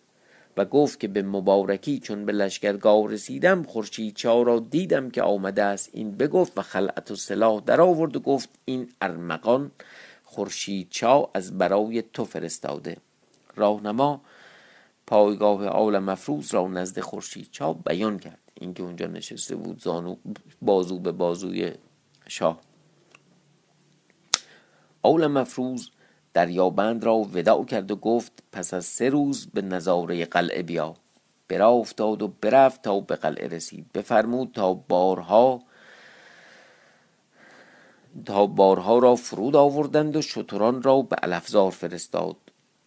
و 0.59 0.65
گفت 0.65 0.99
که 0.99 1.07
به 1.07 1.21
مبارکی 1.21 1.99
چون 1.99 2.25
به 2.25 2.31
لشکرگاه 2.31 3.07
رسیدم 3.07 3.63
خورشید 3.63 4.15
چا 4.15 4.41
را 4.41 4.59
دیدم 4.59 5.09
که 5.09 5.21
آمده 5.21 5.63
است. 5.63 5.89
این 5.93 6.11
بگفت 6.11 6.57
و 6.57 6.61
خلعت 6.61 7.11
و 7.11 7.15
سلاح 7.15 7.61
در 7.65 7.81
آورد 7.81 8.15
و 8.15 8.19
گفت 8.19 8.49
این 8.65 8.89
ارمغان 9.01 9.71
خورشید 10.23 10.87
چا 10.89 11.29
از 11.33 11.57
برای 11.57 12.03
تو 12.13 12.25
فرستاده. 12.25 12.97
راهنما 13.55 14.21
پایگاه 15.07 15.65
عالم 15.65 16.03
مفروض 16.03 16.53
را 16.53 16.67
نزد 16.67 16.99
خورشید 16.99 17.47
چا 17.51 17.73
بیان 17.73 18.19
کرد. 18.19 18.39
اینکه 18.53 18.83
اونجا 18.83 19.07
نشسته 19.07 19.55
بود 19.55 19.81
زانو 19.81 20.15
بازو 20.61 20.99
به 20.99 21.11
بازوی 21.11 21.71
شاه. 22.27 22.61
عالم 25.03 25.31
مفروض 25.31 25.87
دریابند 26.33 27.03
را 27.03 27.15
وداع 27.15 27.65
کرد 27.65 27.91
و 27.91 27.95
گفت 27.95 28.43
پس 28.51 28.73
از 28.73 28.85
سه 28.85 29.09
روز 29.09 29.47
به 29.53 29.61
نظاره 29.61 30.25
قلعه 30.25 30.63
بیا. 30.63 30.95
برا 31.47 31.69
افتاد 31.69 32.21
و 32.21 32.27
برفت 32.27 32.81
تا 32.81 32.99
به 32.99 33.15
قلعه 33.15 33.47
رسید. 33.47 33.85
بفرمود 33.93 34.51
تا 34.53 34.73
بارها 34.73 35.61
تا 38.25 38.45
بارها 38.45 38.99
را 38.99 39.15
فرود 39.15 39.55
آوردند 39.55 40.15
و 40.15 40.21
شتران 40.21 40.81
را 40.81 41.01
به 41.01 41.15
الفزار 41.23 41.71
فرستاد. 41.71 42.35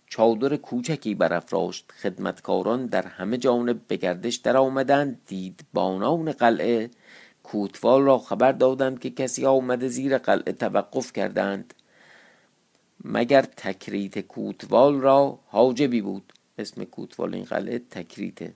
چادر 0.06 0.56
کوچکی 0.56 1.14
برافراشت. 1.14 1.92
خدمتکاران 2.02 2.86
در 2.86 3.06
همه 3.06 3.36
جانب 3.36 3.80
به 3.88 3.96
گردش 3.96 4.36
در 4.36 4.56
آمدند 4.56 5.20
دید 5.26 5.60
بانان 5.72 6.32
قلعه 6.32 6.90
کوتوال 7.42 8.02
را 8.02 8.18
خبر 8.18 8.52
دادند 8.52 9.00
که 9.00 9.10
کسی 9.10 9.46
آمده 9.46 9.88
زیر 9.88 10.18
قلعه 10.18 10.52
توقف 10.52 11.12
کردند. 11.12 11.74
مگر 13.04 13.42
تکریت 13.42 14.18
کوتوال 14.18 15.00
را 15.00 15.38
حاجبی 15.46 16.00
بود؟ 16.00 16.32
اسم 16.58 16.84
کوتوال 16.84 17.34
این 17.34 17.44
قلعه 17.44 17.78
تکریته 17.78 18.54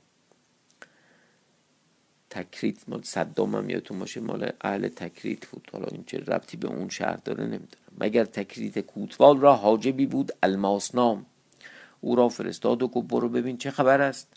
تکریت 2.30 2.88
مال 2.88 3.02
صدام 3.02 3.54
هم 3.54 3.70
یادتون 3.70 3.98
باشه 3.98 4.20
مال 4.20 4.52
اهل 4.60 4.88
تکریت 4.88 5.46
بود. 5.46 5.70
حالا 5.72 5.86
این 5.86 6.04
چه 6.04 6.18
ربطی 6.18 6.56
به 6.56 6.68
اون 6.68 6.88
شهر 6.88 7.16
داره 7.16 7.44
نمی‌دونم. 7.44 7.68
مگر 8.00 8.24
تکریت 8.24 8.78
کوتوال 8.78 9.38
را 9.38 9.56
حاجبی 9.56 10.06
بود؟ 10.06 10.32
الماسنام. 10.42 11.26
او 12.00 12.16
را 12.16 12.28
فرستاد 12.28 12.82
و 12.82 12.88
گفت 12.88 13.08
برو 13.08 13.28
ببین 13.28 13.56
چه 13.56 13.70
خبر 13.70 14.00
است. 14.00 14.32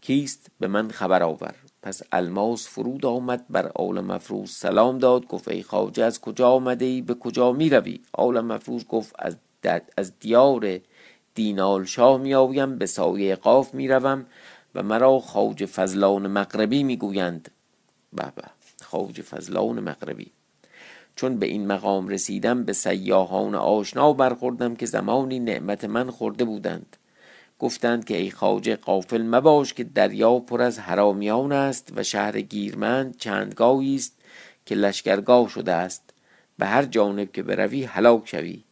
کیست؟ 0.00 0.46
به 0.60 0.68
من 0.68 0.90
خبر 0.90 1.22
آور. 1.22 1.54
پس 1.82 2.02
الماس 2.12 2.68
فرود 2.68 3.06
آمد 3.06 3.44
بر 3.50 3.70
آل 3.74 4.00
مفروز 4.00 4.50
سلام 4.50 4.98
داد 4.98 5.26
گفت 5.26 5.48
ای 5.48 5.62
خواجه 5.62 6.04
از 6.04 6.20
کجا 6.20 6.50
آمده 6.50 6.84
ای؟ 6.84 7.02
به 7.02 7.14
کجا 7.14 7.52
می 7.52 7.70
روی؟ 7.70 8.00
آل 8.12 8.40
مفروز 8.40 8.86
گفت 8.86 9.14
از, 9.18 9.36
از 9.96 10.12
دیار 10.20 10.80
دینال 11.34 11.84
شاه 11.84 12.20
می 12.20 12.34
آویم 12.34 12.78
به 12.78 12.86
سایه 12.86 13.36
قاف 13.36 13.74
می 13.74 13.88
روم 13.88 14.26
و 14.74 14.82
مرا 14.82 15.18
خواجه 15.18 15.66
فضلان 15.66 16.26
مغربی 16.26 16.82
می 16.82 16.96
گویند. 16.96 17.50
بابا 18.12 18.48
خواجه 18.82 19.22
فضلان 19.22 19.80
مغربی. 19.80 20.32
چون 21.16 21.38
به 21.38 21.46
این 21.46 21.66
مقام 21.66 22.08
رسیدم 22.08 22.64
به 22.64 22.72
سیاهان 22.72 23.54
آشنا 23.54 24.12
برخوردم 24.12 24.76
که 24.76 24.86
زمانی 24.86 25.38
نعمت 25.38 25.84
من 25.84 26.10
خورده 26.10 26.44
بودند. 26.44 26.96
گفتند 27.62 28.04
که 28.04 28.16
ای 28.16 28.30
خواجه 28.30 28.76
قافل 28.76 29.22
مباش 29.22 29.74
که 29.74 29.84
دریا 29.84 30.38
پر 30.38 30.62
از 30.62 30.78
حرامیان 30.78 31.52
است 31.52 31.92
و 31.96 32.02
شهر 32.02 32.40
گیرمند 32.40 33.16
چندگاهی 33.16 33.94
است 33.94 34.18
که 34.66 34.74
لشکرگاه 34.74 35.48
شده 35.48 35.72
است. 35.72 36.02
به 36.58 36.66
هر 36.66 36.84
جانب 36.84 37.32
که 37.32 37.42
بروی 37.42 37.84
هلاک 37.84 38.28
شوی. 38.28 38.62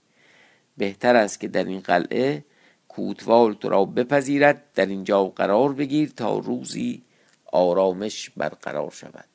بهتر 0.77 1.17
است 1.17 1.41
که 1.41 1.49
در 1.49 1.65
این 1.65 1.81
قلعه 1.81 2.45
کوتوال 2.89 3.55
تو 3.55 3.69
را 3.69 3.85
بپذیرد 3.85 4.63
در 4.75 4.87
اینجا 4.87 5.25
قرار 5.25 5.73
بگیر 5.73 6.13
تا 6.17 6.39
روزی 6.39 7.03
آرامش 7.53 8.31
برقرار 8.31 8.91
شود. 8.91 9.30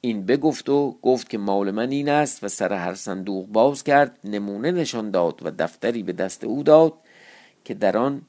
این 0.00 0.26
بگفت 0.26 0.68
و 0.68 0.98
گفت 1.02 1.30
که 1.30 1.38
مال 1.38 1.70
من 1.70 1.90
این 1.90 2.08
است 2.08 2.44
و 2.44 2.48
سر 2.48 2.72
هر 2.72 2.94
صندوق 2.94 3.46
باز 3.46 3.84
کرد 3.84 4.18
نمونه 4.24 4.70
نشان 4.70 5.10
داد 5.10 5.40
و 5.46 5.50
دفتری 5.50 6.02
به 6.02 6.12
دست 6.12 6.44
او 6.44 6.62
داد 6.62 6.92
که 7.64 7.74
در 7.74 7.96
آن 7.96 8.22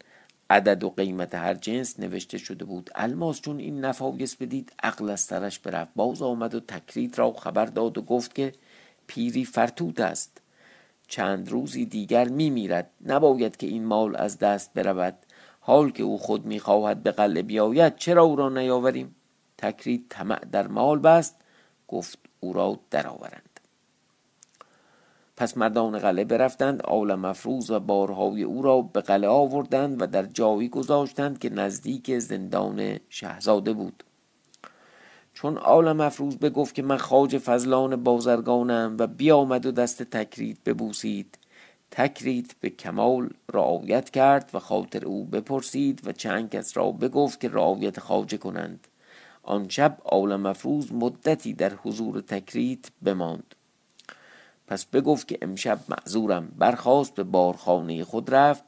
عدد 0.49 0.83
و 0.83 0.89
قیمت 0.89 1.35
هر 1.35 1.53
جنس 1.53 1.99
نوشته 1.99 2.37
شده 2.37 2.65
بود. 2.65 2.89
الماس 2.95 3.41
چون 3.41 3.59
این 3.59 3.85
نفایس 3.85 4.35
بدید 4.35 4.73
عقل 4.83 5.09
از 5.09 5.19
سرش 5.19 5.59
برفت. 5.59 5.91
باز 5.95 6.21
آمد 6.21 6.55
و 6.55 6.59
تکرید 6.59 7.17
را 7.17 7.33
خبر 7.33 7.65
داد 7.65 7.97
و 7.97 8.01
گفت 8.01 8.35
که 8.35 8.53
پیری 9.07 9.45
فرتوت 9.45 9.99
است. 9.99 10.41
چند 11.07 11.49
روزی 11.49 11.85
دیگر 11.85 12.27
می 12.27 12.49
میرد. 12.49 12.89
نباید 13.05 13.57
که 13.57 13.67
این 13.67 13.85
مال 13.85 14.15
از 14.15 14.39
دست 14.39 14.73
برود. 14.73 15.15
حال 15.59 15.91
که 15.91 16.03
او 16.03 16.17
خود 16.17 16.45
می‌خواهد 16.45 17.03
به 17.03 17.11
قلعه 17.11 17.43
بیاید 17.43 17.95
چرا 17.95 18.23
او 18.23 18.35
را 18.35 18.49
نیاوریم؟ 18.49 19.15
تکرید 19.57 20.05
طمع 20.09 20.39
در 20.51 20.67
مال 20.67 20.99
بست. 20.99 21.40
گفت 21.91 22.19
او 22.39 22.53
را 22.53 22.79
درآورند. 22.91 23.59
پس 25.37 25.57
مردان 25.57 25.99
قلعه 25.99 26.25
برفتند 26.25 26.81
آل 26.81 27.15
مفروض 27.15 27.69
و 27.71 27.79
بارهای 27.79 28.43
او 28.43 28.61
را 28.61 28.81
به 28.81 29.01
قلعه 29.01 29.29
آوردند 29.29 30.01
و 30.01 30.07
در 30.07 30.23
جایی 30.23 30.69
گذاشتند 30.69 31.39
که 31.39 31.49
نزدیک 31.49 32.19
زندان 32.19 32.99
شهزاده 33.09 33.73
بود. 33.73 34.03
چون 35.33 35.57
آل 35.57 35.91
مفروض 35.91 36.35
بگفت 36.35 36.75
که 36.75 36.81
من 36.81 36.97
خاج 36.97 37.37
فضلان 37.37 38.03
بازرگانم 38.03 38.95
و 38.99 39.07
بیامد 39.07 39.65
و 39.65 39.71
دست 39.71 40.03
تکرید 40.03 40.63
ببوسید 40.65 41.37
تکرید 41.91 42.55
به 42.59 42.69
کمال 42.69 43.29
رعایت 43.53 44.09
کرد 44.09 44.49
و 44.53 44.59
خاطر 44.59 45.05
او 45.05 45.25
بپرسید 45.25 46.07
و 46.07 46.11
چند 46.11 46.49
کس 46.49 46.77
را 46.77 46.91
بگفت 46.91 47.39
که 47.39 47.49
رعایت 47.49 47.99
خاجه 47.99 48.37
کنند. 48.37 48.87
آن 49.43 49.69
شب 49.69 49.97
آل 50.03 50.35
مفروض 50.35 50.91
مدتی 50.91 51.53
در 51.53 51.73
حضور 51.73 52.21
تکرید 52.21 52.91
بماند. 53.01 53.55
پس 54.67 54.85
بگفت 54.85 55.27
که 55.27 55.37
امشب 55.41 55.79
معذورم. 55.89 56.51
برخواست 56.57 57.15
به 57.15 57.23
بارخانه 57.23 58.03
خود 58.03 58.35
رفت. 58.35 58.63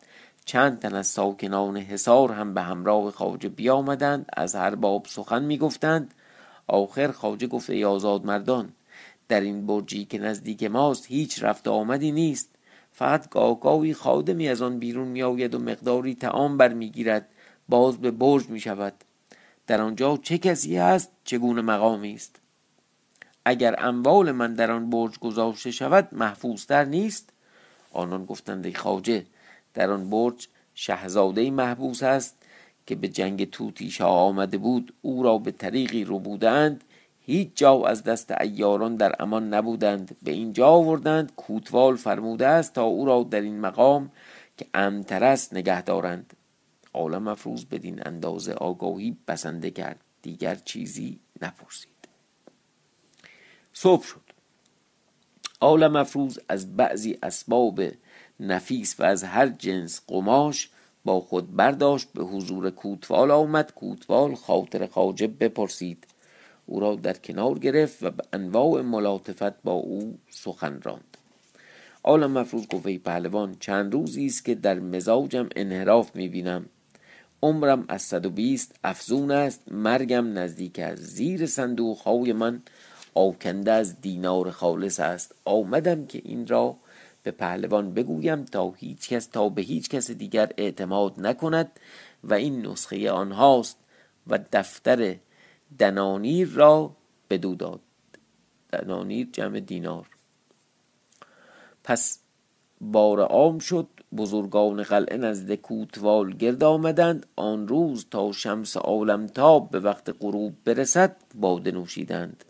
چند 0.46 0.80
تن 0.80 0.96
از 0.96 1.08
ساکنان 1.08 1.78
حصار 1.78 2.32
هم 2.32 2.54
به 2.54 2.62
همراه 2.62 3.12
خواجه 3.12 3.50
بیامدند. 3.50 4.26
از 4.34 4.56
هر 4.56 4.76
باب 4.76 5.06
سخن 5.06 5.44
می‌گفتند. 5.44 6.14
آخر 6.68 7.12
خواجه 7.12 7.48
گفت 7.48 7.70
ای 7.70 7.86
آزاد 7.86 8.26
مردان 8.26 8.74
در 9.28 9.42
این 9.42 9.68
برجی 9.68 10.06
که 10.06 10.18
نزدیک 10.20 10.64
ماست 10.64 11.06
هیچ 11.08 11.44
رفت 11.44 11.68
آمدی 11.68 12.12
نیست. 12.12 12.50
فقط 12.92 13.30
گاهگاهی 13.30 13.94
خادمی 13.94 14.50
از 14.50 14.62
آن 14.62 14.80
بیرون 14.80 15.08
می 15.08 15.24
آید 15.24 15.56
و 15.56 15.60
مقداری 15.60 16.16
تعام 16.16 16.58
برمیگیرد. 16.58 17.28
باز 17.70 17.98
به 17.98 18.12
برج 18.12 18.50
می 18.50 18.60
شود 18.60 18.94
در 19.68 19.82
آنجا 19.82 20.18
چه 20.18 20.38
کسی 20.38 20.78
هست؟ 20.78 21.12
چگونه 21.24 21.62
مقامی 21.62 22.14
است؟ 22.14 22.40
اگر 23.46 23.76
اموال 23.78 24.32
من 24.32 24.54
در 24.54 24.72
آن 24.72 24.90
برج 24.90 25.20
گذاشته 25.20 25.72
شود 25.72 26.08
محفوظتر 26.12 26.86
نیست؟ 26.86 27.30
آنان 27.92 28.26
گفتند 28.26 28.66
ای 28.66 28.74
خواجه 28.74 29.26
در 29.74 29.92
آن 29.92 30.10
برج 30.10 30.48
شهزاده 30.76 31.52
محبوس 31.52 32.04
است 32.04 32.36
که 32.86 32.96
به 32.96 33.08
جنگ 33.08 33.50
توتیشا 33.50 34.08
آمده 34.08 34.58
بود. 34.58 34.94
او 35.02 35.24
را 35.24 35.38
به 35.38 35.52
طریقی 35.52 36.04
رو 36.04 36.20
بودند. 36.20 36.84
هیچ 37.22 37.50
جا 37.56 37.86
از 37.86 38.04
دست 38.04 38.42
ایاران 38.42 38.96
در 38.96 39.16
امان 39.20 39.54
نبودند. 39.54 40.18
به 40.24 40.32
اینجا 40.32 40.68
آوردند. 40.68 41.36
کوتوال 41.36 41.96
فرموده 41.96 42.48
است 42.48 42.74
تا 42.74 42.84
او 42.84 43.06
را 43.06 43.24
در 43.24 43.42
این 43.42 43.60
مقام 43.60 44.12
که 44.58 44.66
امتر 44.74 45.24
است 45.24 45.54
نگه 45.54 45.82
دارند. 45.82 46.34
عالم 46.94 47.28
افروز 47.28 47.66
بدین 47.66 48.08
اندازه 48.08 48.54
آگاهی 48.54 49.18
بسنده 49.28 49.72
کرد. 49.72 50.00
دیگر 50.22 50.56
چیزی 50.56 51.20
نپرسید. 51.42 51.90
صبح 53.74 54.04
شد. 54.04 54.22
آل 55.60 55.88
مفروض 55.88 56.40
از 56.50 56.78
بعضی 56.78 57.18
اسباب 57.24 57.82
نفیس 58.40 59.00
و 59.00 59.04
از 59.04 59.24
هر 59.24 59.48
جنس 59.48 60.02
قماش 60.08 60.70
با 61.06 61.22
خود 61.22 61.56
برداشت 61.56 62.08
به 62.14 62.24
حضور 62.24 62.70
کوتوال 62.70 63.32
آمد. 63.32 63.72
کوتوال 63.72 64.36
خاطر 64.36 64.88
خاجب 64.88 65.44
بپرسید. 65.44 66.08
او 66.66 66.80
را 66.80 66.96
در 66.96 67.14
کنار 67.14 67.60
گرفت 67.60 68.04
و 68.04 68.10
به 68.10 68.24
انواع 68.34 68.82
ملاطفت 68.82 69.64
با 69.64 69.72
او 69.72 70.18
سخن 70.30 70.82
راند. 70.82 71.18
آل 72.04 72.26
مفروض 72.26 72.68
گفت 72.68 72.88
پهلوان 72.88 73.56
چند 73.60 73.94
روزی 73.94 74.26
است 74.26 74.46
که 74.46 74.56
در 74.56 74.80
مزاجم 74.80 75.50
انحراف 75.56 76.16
می‌بینم. 76.16 76.66
عمرم 77.44 77.86
از 77.88 78.02
صد 78.02 78.26
و 78.26 78.30
بیست 78.30 78.76
افزون 78.84 79.32
است 79.32 79.72
مرگم 79.72 80.38
نزدیک 80.40 80.80
از 80.80 81.00
زیر 81.00 81.46
صندوق 81.46 81.98
های 81.98 82.34
من. 82.34 82.62
آکنده 83.14 83.72
از 83.72 84.02
دینار 84.02 84.52
خالص 84.52 85.00
است. 85.00 85.36
آمدم 85.46 86.06
که 86.06 86.22
این 86.24 86.48
را 86.48 86.76
به 87.24 87.32
پهلوان 87.32 87.94
بگویم 87.94 88.46
تا 88.46 88.72
هیچ 88.72 89.10
کس 89.10 89.26
تا 89.26 89.50
به 89.50 89.62
هیچ 89.62 89.90
کس 89.90 90.12
دیگر 90.12 90.52
اعتماد 90.58 91.14
نکند 91.18 91.72
و 92.24 92.34
این 92.34 92.66
نسخه 92.66 93.12
آنهاست 93.12 93.78
و 94.28 94.40
دفتر 94.52 95.16
دنانیر 95.80 96.48
را 96.48 96.96
بدو 97.30 97.56
داد. 97.56 97.80
دنانیر 98.72 99.30
جمع 99.32 99.60
دینار. 99.60 100.08
پس 101.84 102.20
بار 102.82 103.22
عام 103.22 103.60
شد 103.60 103.88
بزرگان 104.18 104.84
قلعه 104.84 105.18
نزد 105.18 105.56
کوتوال 105.56 106.34
گرد 106.34 106.64
آمدند. 106.64 107.26
آن 107.36 107.68
روز 107.68 108.06
تا 108.12 108.32
شمس 108.32 108.78
عالمتاب 108.78 109.70
به 109.70 109.80
وقت 109.80 110.16
غروب 110.20 110.54
برسد 110.66 111.16
باده 111.36 111.72
نوشیدند. 111.72 112.46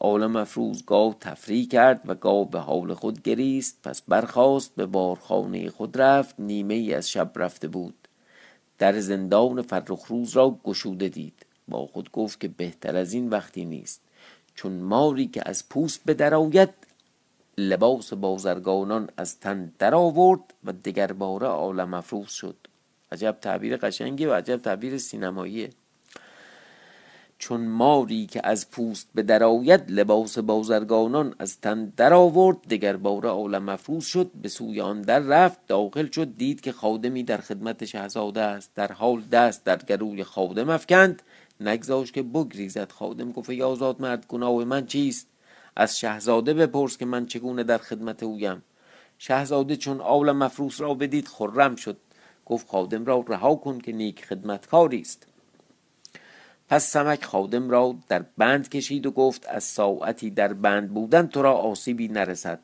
عالم 0.00 0.36
افروز 0.36 0.84
گاه 0.86 1.16
تفریح 1.20 1.68
کرد 1.68 2.00
و 2.04 2.14
گاه 2.14 2.50
به 2.50 2.58
حال 2.58 2.94
خود 2.94 3.22
گریست. 3.22 3.78
پس 3.82 4.02
برخاست 4.02 4.74
به 4.74 4.86
بارخانه 4.86 5.70
خود 5.70 6.00
رفت. 6.00 6.34
نیمه 6.40 6.74
ای 6.74 6.94
از 6.94 7.10
شب 7.10 7.32
رفته 7.36 7.68
بود. 7.68 8.08
در 8.78 9.00
زندان 9.00 9.62
فرخروز 9.62 10.36
را 10.36 10.58
گشوده 10.64 11.08
دید. 11.08 11.46
با 11.68 11.86
خود 11.86 12.12
گفت 12.12 12.40
که 12.40 12.48
بهتر 12.48 12.96
از 12.96 13.12
این 13.12 13.28
وقتی 13.28 13.64
نیست. 13.64 14.00
چون 14.54 14.72
ماری 14.72 15.26
که 15.26 15.42
از 15.46 15.68
پوست 15.68 16.00
به 16.04 16.14
درآید 16.14 16.87
لباس 17.58 18.12
بازرگانان 18.12 19.08
از 19.16 19.40
تن 19.40 19.72
در 19.78 19.94
آورد 19.94 20.54
و 20.64 20.72
دگر 20.72 21.12
باره 21.12 21.46
عالم 21.46 21.94
افروز 21.94 22.30
شد. 22.30 22.56
عجب 23.12 23.36
تعبیر 23.40 23.76
قشنگی 23.76 24.26
و 24.26 24.34
عجب 24.34 24.56
تعبیر 24.56 24.98
سینماییه. 24.98 25.70
چون 27.38 27.60
ماری 27.60 28.26
که 28.26 28.40
از 28.44 28.70
پوست 28.70 29.08
به 29.14 29.22
درآید 29.22 29.90
لباس 29.90 30.38
بازرگانان 30.38 31.34
از 31.38 31.60
تن 31.60 31.92
در 31.96 32.14
آورد 32.14 32.56
دگر 32.70 32.96
باره 32.96 33.28
عالم 33.28 33.62
مفروض 33.62 34.04
شد 34.04 34.30
به 34.42 34.48
سوی 34.48 34.80
آن 34.80 35.00
در 35.00 35.18
رفت 35.18 35.58
داخل 35.66 36.10
شد 36.10 36.36
دید 36.36 36.60
که 36.60 36.72
خادمی 36.72 37.22
در 37.22 37.36
خدمت 37.36 37.84
شهزاده 37.84 38.40
است. 38.40 38.74
در 38.74 38.92
حال 38.92 39.20
دست 39.20 39.64
در 39.64 39.76
گروی 39.76 40.24
خادم 40.24 40.70
افکند 40.70 41.22
نگذاشت 41.60 42.14
که 42.14 42.22
بگریزد 42.22 42.92
خادم 42.92 43.32
گفت 43.32 43.50
ای 43.50 43.62
آزاد 43.62 44.00
مرد 44.00 44.26
گناه 44.28 44.64
من 44.64 44.86
چیست؟ 44.86 45.26
از 45.78 45.98
شهزاده 45.98 46.54
بپرس 46.54 46.96
که 46.96 47.06
من 47.06 47.26
چگونه 47.26 47.62
در 47.62 47.78
خدمت 47.78 48.22
اویم. 48.22 48.62
شهزاده 49.18 49.76
چون 49.76 50.00
آول 50.00 50.32
مفروس 50.32 50.80
را 50.80 50.94
بدید 50.94 51.28
خرم 51.28 51.76
شد. 51.76 51.96
گفت 52.46 52.68
خادم 52.68 53.04
را 53.04 53.24
رها 53.28 53.54
کن 53.54 53.78
که 53.78 53.92
نیک 53.92 54.24
خدمتکاری 54.24 55.00
است. 55.00 55.26
پس 56.68 56.84
سمک 56.84 57.24
خادم 57.24 57.70
را 57.70 57.96
در 58.08 58.24
بند 58.36 58.68
کشید 58.68 59.06
و 59.06 59.10
گفت 59.10 59.46
از 59.48 59.64
ساعتی 59.64 60.30
در 60.30 60.52
بند 60.52 60.94
بودن 60.94 61.26
تو 61.26 61.42
را 61.42 61.52
آسیبی 61.52 62.08
نرسد. 62.08 62.60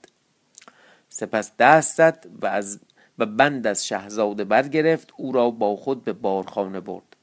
سپس 1.09 1.57
دست 1.59 1.97
زد 1.97 2.27
و 2.43 2.47
از 2.47 2.81
و 3.19 3.27
بند 3.27 3.67
از 3.67 3.87
شهزاده 3.87 4.45
برگرفت 4.45 5.13
او 5.17 5.33
را 5.33 5.51
با 5.51 5.77
خود 5.77 6.05
به 6.05 6.13
بارخانه 6.13 6.81
برد. 6.81 7.14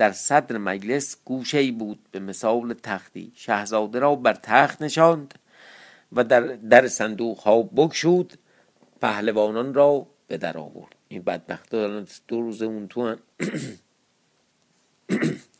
در 0.00 0.12
صدر 0.12 0.58
مجلس 0.58 1.16
گوشه 1.24 1.72
بود 1.72 1.98
به 2.10 2.20
مثال 2.20 2.74
تختی. 2.74 3.32
شهزاده 3.34 3.98
را 3.98 4.14
بر 4.14 4.34
تخت 4.34 4.82
نشاند 4.82 5.34
و 6.12 6.24
در 6.24 6.40
در 6.40 6.88
صندوق 6.88 7.38
ها 7.38 7.62
بگشود. 7.62 8.32
پهلوانان 9.00 9.74
را 9.74 10.06
به 10.28 10.36
در 10.36 10.58
آورد. 10.58 10.94
این 11.08 11.22
بدبخت 11.22 11.74
دو 12.28 12.40
روز 12.40 12.62
اون 12.62 12.88
تو 12.88 13.16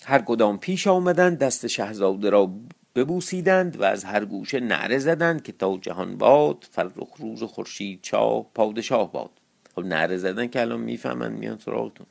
هر 0.05 0.23
کدام 0.23 0.59
پیش 0.59 0.87
آمدند 0.87 1.39
دست 1.39 1.67
شهزاده 1.67 2.31
را 2.31 2.51
ببوسیدند 2.95 3.81
و 3.81 3.85
از 3.85 4.05
هر 4.05 4.25
گوشه 4.25 4.61
نعره 4.61 4.99
زدند 4.99 5.43
که 5.43 5.53
تا 5.53 5.79
جهان 5.79 6.17
باد 6.17 6.67
فرخ 6.71 7.17
روز 7.19 7.43
خورشید 7.43 7.99
چا 8.03 8.41
پادشاه 8.43 9.13
باد. 9.13 9.31
خب 9.75 9.85
نعره 9.85 10.17
زدن 10.17 10.47
که 10.47 10.61
الان 10.61 10.81
می‌فهمن 10.81 11.33
میان 11.33 11.59
سراغتون. 11.59 12.07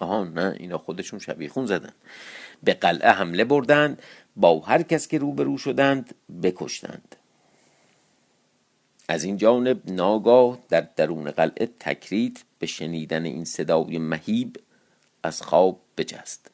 آها 0.00 0.24
نه 0.24 0.56
اینا 0.58 0.78
خودشون 0.78 1.18
شبیخون 1.18 1.66
زدن. 1.66 1.92
به 2.62 2.74
قلعه 2.74 3.10
حمله 3.10 3.44
بردند 3.44 4.02
با 4.36 4.58
هر 4.58 4.82
کس 4.82 5.08
که 5.08 5.18
روبرو 5.18 5.58
شدند 5.58 6.14
بکشتند. 6.42 7.16
از 9.08 9.24
این 9.24 9.36
جانب 9.36 9.90
ناگاه 9.90 10.58
در 10.68 10.88
درون 10.96 11.30
قلعه 11.30 11.66
تکرید 11.80 12.44
به 12.58 12.66
شنیدن 12.66 13.24
این 13.24 13.44
صدای 13.44 13.98
مهیب 13.98 14.56
از 15.22 15.42
خواب 15.42 15.80
بجست. 15.96 16.50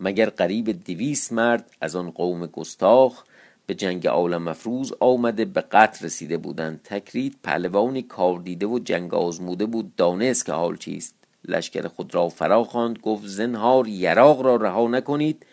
مگر 0.00 0.30
قریب 0.30 0.84
دویست 0.84 1.32
مرد 1.32 1.70
از 1.80 1.96
آن 1.96 2.10
قوم 2.10 2.46
گستاخ 2.46 3.24
به 3.66 3.74
جنگ 3.74 4.06
عالم 4.06 4.42
مفروز 4.42 4.92
آمده 5.00 5.44
به 5.44 5.60
قتل 5.60 6.06
رسیده 6.06 6.36
بودند؟ 6.36 6.80
تکرید 6.84 7.38
پهلوانی 7.42 8.02
کار 8.02 8.38
دیده 8.38 8.66
و 8.66 8.78
جنگ 8.78 9.14
آزموده 9.14 9.66
بود. 9.66 9.96
دانست 9.96 10.46
که 10.46 10.52
حال 10.52 10.76
چیست. 10.76 11.23
لشکر 11.48 11.88
خود 11.88 12.14
را 12.14 12.28
فرا 12.28 12.64
خواند 12.64 12.98
گفت 12.98 13.26
زنهار 13.26 13.88
یراق 13.88 14.42
را 14.42 14.56
رها 14.56 14.88
نکنید. 14.88 15.46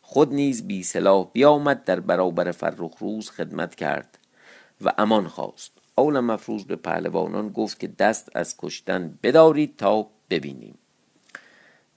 خود 0.00 0.32
نیز 0.34 0.66
بی 0.66 0.82
سلاح 0.82 1.30
بیامد 1.32 1.84
در 1.84 2.00
برابر 2.00 2.50
فرخ 2.50 2.98
روز 2.98 3.30
خدمت 3.30 3.74
کرد 3.74 4.18
و 4.80 4.92
امان 4.98 5.28
خواست. 5.28 5.72
اول 5.98 6.20
مفروض 6.20 6.64
به 6.64 6.76
پهلوانان 6.76 7.48
گفت 7.48 7.80
که 7.80 7.86
دست 7.88 8.30
از 8.34 8.54
کشتن 8.58 9.18
بدارید 9.22 9.76
تا 9.76 10.06
ببینیم. 10.30 10.78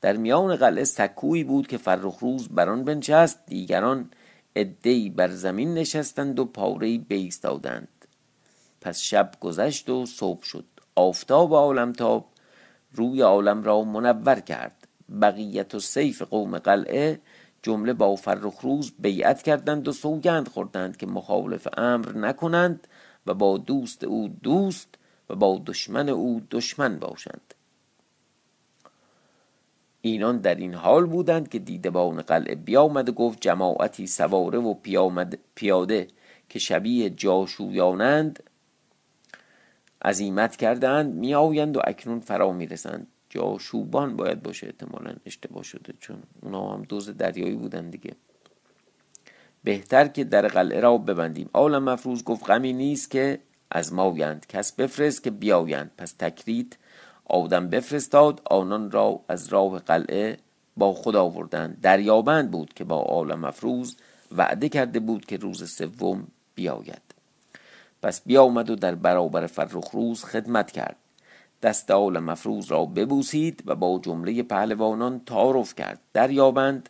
در 0.02 0.18
میان 0.18 0.56
قلعه 0.56 0.84
سکویی 0.84 1.44
بود 1.44 1.68
که 1.68 1.78
فرخ 1.78 2.18
روز 2.20 2.50
بر 2.50 2.70
آن 2.70 2.84
بنشست. 2.84 3.40
دیگران 3.46 4.10
عدهای 4.56 5.10
بر 5.10 5.28
زمین 5.28 5.74
نشستند 5.74 6.40
و 6.40 6.46
پاره 6.46 6.98
بیستادند 6.98 7.88
پس 8.82 9.00
شب 9.00 9.32
گذشت 9.40 9.90
و 9.90 10.06
صبح 10.06 10.44
شد. 10.44 10.66
آفتاب 10.96 11.54
عالمتاب 11.54 12.26
روی 12.94 13.22
عالم 13.22 13.64
را 13.64 13.84
منور 13.84 14.40
کرد. 14.40 14.88
بقیت 15.22 15.76
و 15.76 15.80
سیف 15.80 16.22
قوم 16.22 16.58
قلعه 16.58 17.20
جمله 17.64 17.94
با 17.94 18.16
فرخ 18.16 18.60
روز 18.60 18.94
بیعت 19.00 19.42
کردند 19.42 19.88
و 19.88 19.92
سوگند 19.92 20.48
خوردند 20.48 20.98
که 20.98 21.08
مخالف 21.08 21.68
امر 21.78 22.18
نکنند 22.18 22.88
و 23.28 23.34
با 23.34 23.58
دوست 23.58 24.04
او 24.04 24.28
دوست 24.44 24.96
و 25.30 25.36
با 25.36 25.62
دشمن 25.66 26.10
او 26.10 26.42
دشمن 26.52 27.00
باشند. 27.00 27.54
اینان 30.02 30.38
در 30.38 30.56
این 30.56 30.74
حال 30.74 31.06
بودند 31.06 31.50
که 31.50 31.60
دیدبان 31.60 32.22
قلعه 32.22 32.56
بیامد 32.56 33.10
و 33.10 33.12
گفت 33.12 33.42
جماعتی 33.42 34.08
سواره 34.08 34.60
و 34.60 34.74
پیاده 35.56 36.08
که 36.50 36.60
شبیه 36.60 37.10
جاشویانند 37.10 38.44
عزیمت 40.06 40.56
کردند 40.56 41.16
میآیند 41.16 41.78
و 41.78 41.82
اکنون 41.88 42.20
فرا 42.20 42.52
می‌رسند. 42.52 43.08
جاشوبان 43.30 44.16
باید 44.16 44.44
باشه 44.44 44.68
احتمالا 44.68 45.14
اشتباه 45.26 45.64
شده 45.64 45.94
چون 46.00 46.24
اونا 46.42 46.74
هم 46.74 46.82
دوز 46.82 47.10
دریایی 47.10 47.56
بودن 47.56 47.90
دیگه. 47.90 48.12
بهتر 49.64 50.08
که 50.08 50.24
در 50.24 50.48
قلعه 50.48 50.80
را 50.80 50.98
ببندیم. 50.98 51.50
عالم 51.54 51.84
مفروض 51.84 52.24
گفت 52.24 52.50
غمی 52.50 52.74
نیست 52.74 53.12
که 53.12 53.40
از 53.72 53.94
مایند. 53.94 54.46
کس 54.50 54.72
بفرست 54.72 55.24
که 55.24 55.32
بیایند. 55.32 55.92
پس 55.98 56.12
تکرید 56.12 56.78
آدم 57.26 57.70
بفرستاد 57.70 58.42
آنان 58.46 58.92
را 58.92 59.20
از 59.28 59.48
راه 59.48 59.80
قلعه 59.80 60.38
با 60.78 60.94
خود 60.94 61.16
آوردند. 61.16 61.82
دریابند 61.82 62.52
بود 62.52 62.74
که 62.74 62.84
با 62.84 62.96
عالم 62.96 63.40
مفروض 63.40 63.96
وعده 64.32 64.70
کرده 64.70 65.00
بود 65.00 65.26
که 65.26 65.38
روز 65.38 65.72
سوم 65.72 66.28
بیاید. 66.56 67.11
پس 68.02 68.22
بیامد 68.22 68.70
و 68.70 68.76
در 68.76 68.96
برابر 68.96 69.48
فرخ 69.48 69.90
روز 69.90 70.24
خدمت 70.24 70.72
کرد. 70.72 70.96
دست 71.64 71.92
آل 71.92 72.20
مفروض 72.20 72.72
را 72.72 72.86
ببوسید 72.86 73.64
و 73.66 73.76
با 73.76 74.00
جمله 74.04 74.44
پهلوانان 74.44 75.22
تعارف 75.26 75.76
کرد. 75.76 76.00
دریابند. 76.14 76.90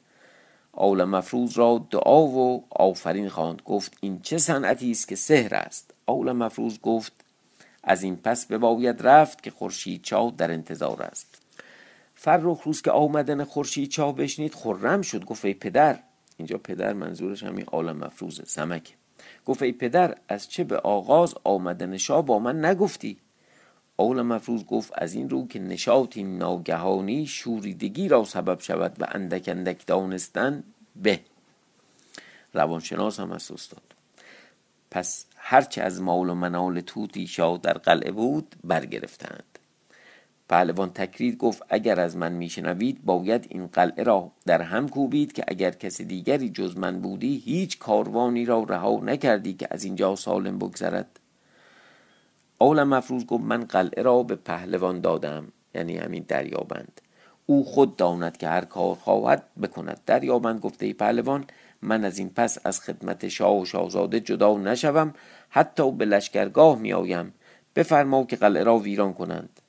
آل 0.73 1.03
مفروض 1.03 1.57
را 1.57 1.87
دعا 1.89 2.21
و 2.27 2.65
آفرین 2.69 3.29
خواند. 3.29 3.61
گفت 3.65 3.97
این 4.01 4.19
چه 4.21 4.37
صنعتی 4.37 4.91
است 4.91 5.07
که 5.07 5.15
سحر 5.15 5.55
است؟ 5.55 5.93
آل 6.05 6.31
مفروض 6.31 6.79
گفت 6.79 7.13
از 7.83 8.03
این 8.03 8.15
پس 8.15 8.45
بباید 8.45 9.07
رفت 9.07 9.43
که 9.43 9.51
خورشید 9.51 10.01
چاه 10.03 10.33
در 10.37 10.51
انتظار 10.51 11.03
است. 11.03 11.41
فرخ 12.15 12.61
روز 12.61 12.81
که 12.81 12.91
آمدن 12.91 13.43
خورشید 13.43 13.89
چاه 13.89 14.15
بشنید 14.15 14.55
خرم 14.55 15.01
شد. 15.01 15.25
گفت 15.25 15.45
ای 15.45 15.53
پدر. 15.53 15.99
اینجا 16.37 16.57
پدر 16.57 16.93
منظورش 16.93 17.43
همین 17.43 17.65
عالم 17.65 17.97
مفروضه 17.97 18.43
سمک 18.45 18.93
گفت 19.45 19.61
ای 19.61 19.71
پدر 19.71 20.17
از 20.27 20.49
چه 20.49 20.63
به 20.63 20.77
آغاز 20.77 21.35
آمدن 21.43 21.97
شاه 21.97 22.25
با 22.25 22.39
من 22.39 22.65
نگفتی؟ 22.65 23.17
اول 23.97 24.21
مفروض 24.21 24.65
گفت 24.65 24.91
از 24.95 25.13
این 25.13 25.29
رو 25.29 25.47
که 25.47 25.59
نشاطی 25.59 26.23
ناگهانی 26.23 27.27
شوریدگی 27.27 28.07
را 28.07 28.23
سبب 28.23 28.59
شود 28.59 28.95
و 28.99 29.07
اندک 29.11 29.43
اندک 29.47 29.85
دانستن 29.85 30.63
به. 30.95 31.19
روانشناس 32.53 33.19
هم 33.19 33.31
است 33.31 33.51
استاد. 33.51 33.95
پس 34.91 35.25
هرچه 35.35 35.81
از 35.81 36.01
مال 36.01 36.29
و 36.29 36.35
منال 36.35 36.81
توتی 36.81 37.27
شاه 37.27 37.57
در 37.57 37.73
قلعه 37.73 38.11
بود 38.11 38.55
برگرفتند. 38.63 39.50
پهلوان 40.51 40.89
تکرید 40.89 41.37
گفت 41.37 41.63
اگر 41.69 41.99
از 41.99 42.17
من 42.17 42.31
میشنوید 42.31 43.05
باید 43.05 43.47
این 43.49 43.67
قلعه 43.67 44.03
را 44.03 44.31
در 44.45 44.61
هم 44.61 44.89
کوبید 44.89 45.33
که 45.33 45.43
اگر 45.47 45.71
کسی 45.71 46.05
دیگری 46.05 46.49
جز 46.49 46.77
من 46.77 47.01
بودی 47.01 47.37
هیچ 47.45 47.79
کاروانی 47.79 48.45
را 48.45 48.63
رها 48.63 48.99
نکردی 49.03 49.53
که 49.53 49.67
از 49.71 49.83
اینجا 49.83 50.15
سالم 50.15 50.59
بگذرد. 50.59 51.19
اول 52.57 52.83
مفروض 52.83 53.25
گفت 53.25 53.43
من 53.43 53.63
قلعه 53.63 54.03
را 54.03 54.23
به 54.23 54.35
پهلوان 54.35 55.01
دادم 55.01 55.47
یعنی 55.75 55.97
همین 55.97 56.25
دریابند. 56.27 57.01
او 57.45 57.65
خود 57.65 57.95
داند 57.95 58.37
که 58.37 58.47
هر 58.47 58.65
کار 58.65 58.95
خواهد 58.95 59.43
بکند. 59.61 60.01
دریابند؟ 60.05 60.59
گفته 60.59 60.93
پهلوان 60.93 61.45
من 61.81 62.05
از 62.05 62.17
این 62.17 62.29
پس 62.29 62.57
از 62.63 62.79
خدمت 62.79 63.27
شاه 63.27 63.61
و 63.61 63.65
شاهزاده 63.65 64.19
جدا 64.19 64.57
نشوم 64.57 65.13
حتی 65.49 65.91
به 65.91 66.05
لشکرگاه 66.05 66.79
می 66.79 66.93
آیم 66.93 67.33
بفرما 67.75 68.23
که 68.23 68.35
قلعه 68.35 68.63
را 68.63 68.77
ویران 68.77 69.13
کنند. 69.13 69.60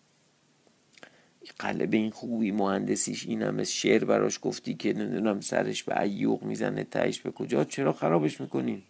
قلعه 1.59 1.87
به 1.87 1.97
این 1.97 2.11
خوبی 2.11 2.51
مهندسیش 2.51 3.27
این 3.27 3.43
هم 3.43 3.65
شعر 3.65 4.05
براش 4.05 4.39
گفتی 4.43 4.75
که 4.75 4.93
نمی‌دونم 4.93 5.41
سرش 5.41 5.83
به 5.83 6.01
ایوق 6.01 6.43
می‌زنه 6.43 6.85
تهش 6.85 7.21
به 7.21 7.31
کجا؟ 7.31 7.65
چرا 7.65 7.93
خرابش 7.93 8.41
می‌کنین 8.41 8.83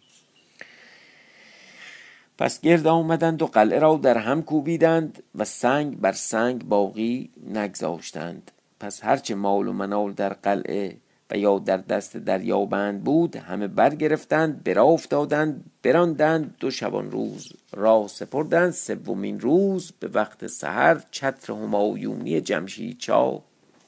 پس 2.37 2.61
گرد 2.61 2.87
آمدند 2.87 3.41
و 3.41 3.45
قلعه 3.47 3.79
را 3.79 3.99
در 4.03 4.17
هم 4.17 4.43
کوبیدند 4.43 5.23
و 5.35 5.45
سنگ 5.45 5.99
بر 5.99 6.11
سنگ 6.11 6.63
باقی 6.63 7.29
نگذاشتند. 7.53 8.51
پس 8.79 9.03
هرچه 9.03 9.35
مال 9.35 9.67
و 9.67 9.73
منال 9.73 10.13
در 10.13 10.33
قلعه 10.33 10.97
یا 11.33 11.59
در 11.59 11.77
دست 11.77 12.17
دریابند 12.17 13.03
بود 13.03 13.35
همه 13.35 13.67
برگرفتند 13.67 14.63
برا 14.63 14.83
افتادند 14.83 15.65
براندند 15.83 16.55
دو 16.59 16.71
شبان 16.71 17.11
روز 17.11 17.53
را 17.73 18.07
سپردند. 18.07 18.71
سومین 18.71 19.39
روز 19.39 19.91
به 19.99 20.07
وقت 20.07 20.47
سحر 20.47 21.03
چتر 21.11 21.53
همایونی 21.53 22.41
جمشید 22.41 22.97
چا 22.97 23.43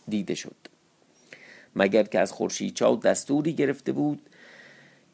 دیده 0.08 0.36
شد. 0.36 0.56
مگر 1.76 2.04
که 2.04 2.20
از 2.20 2.32
خورشید 2.32 2.74
چا 2.74 2.96
دستوری 2.96 3.54
گرفته 3.54 3.92
بود 3.92 4.22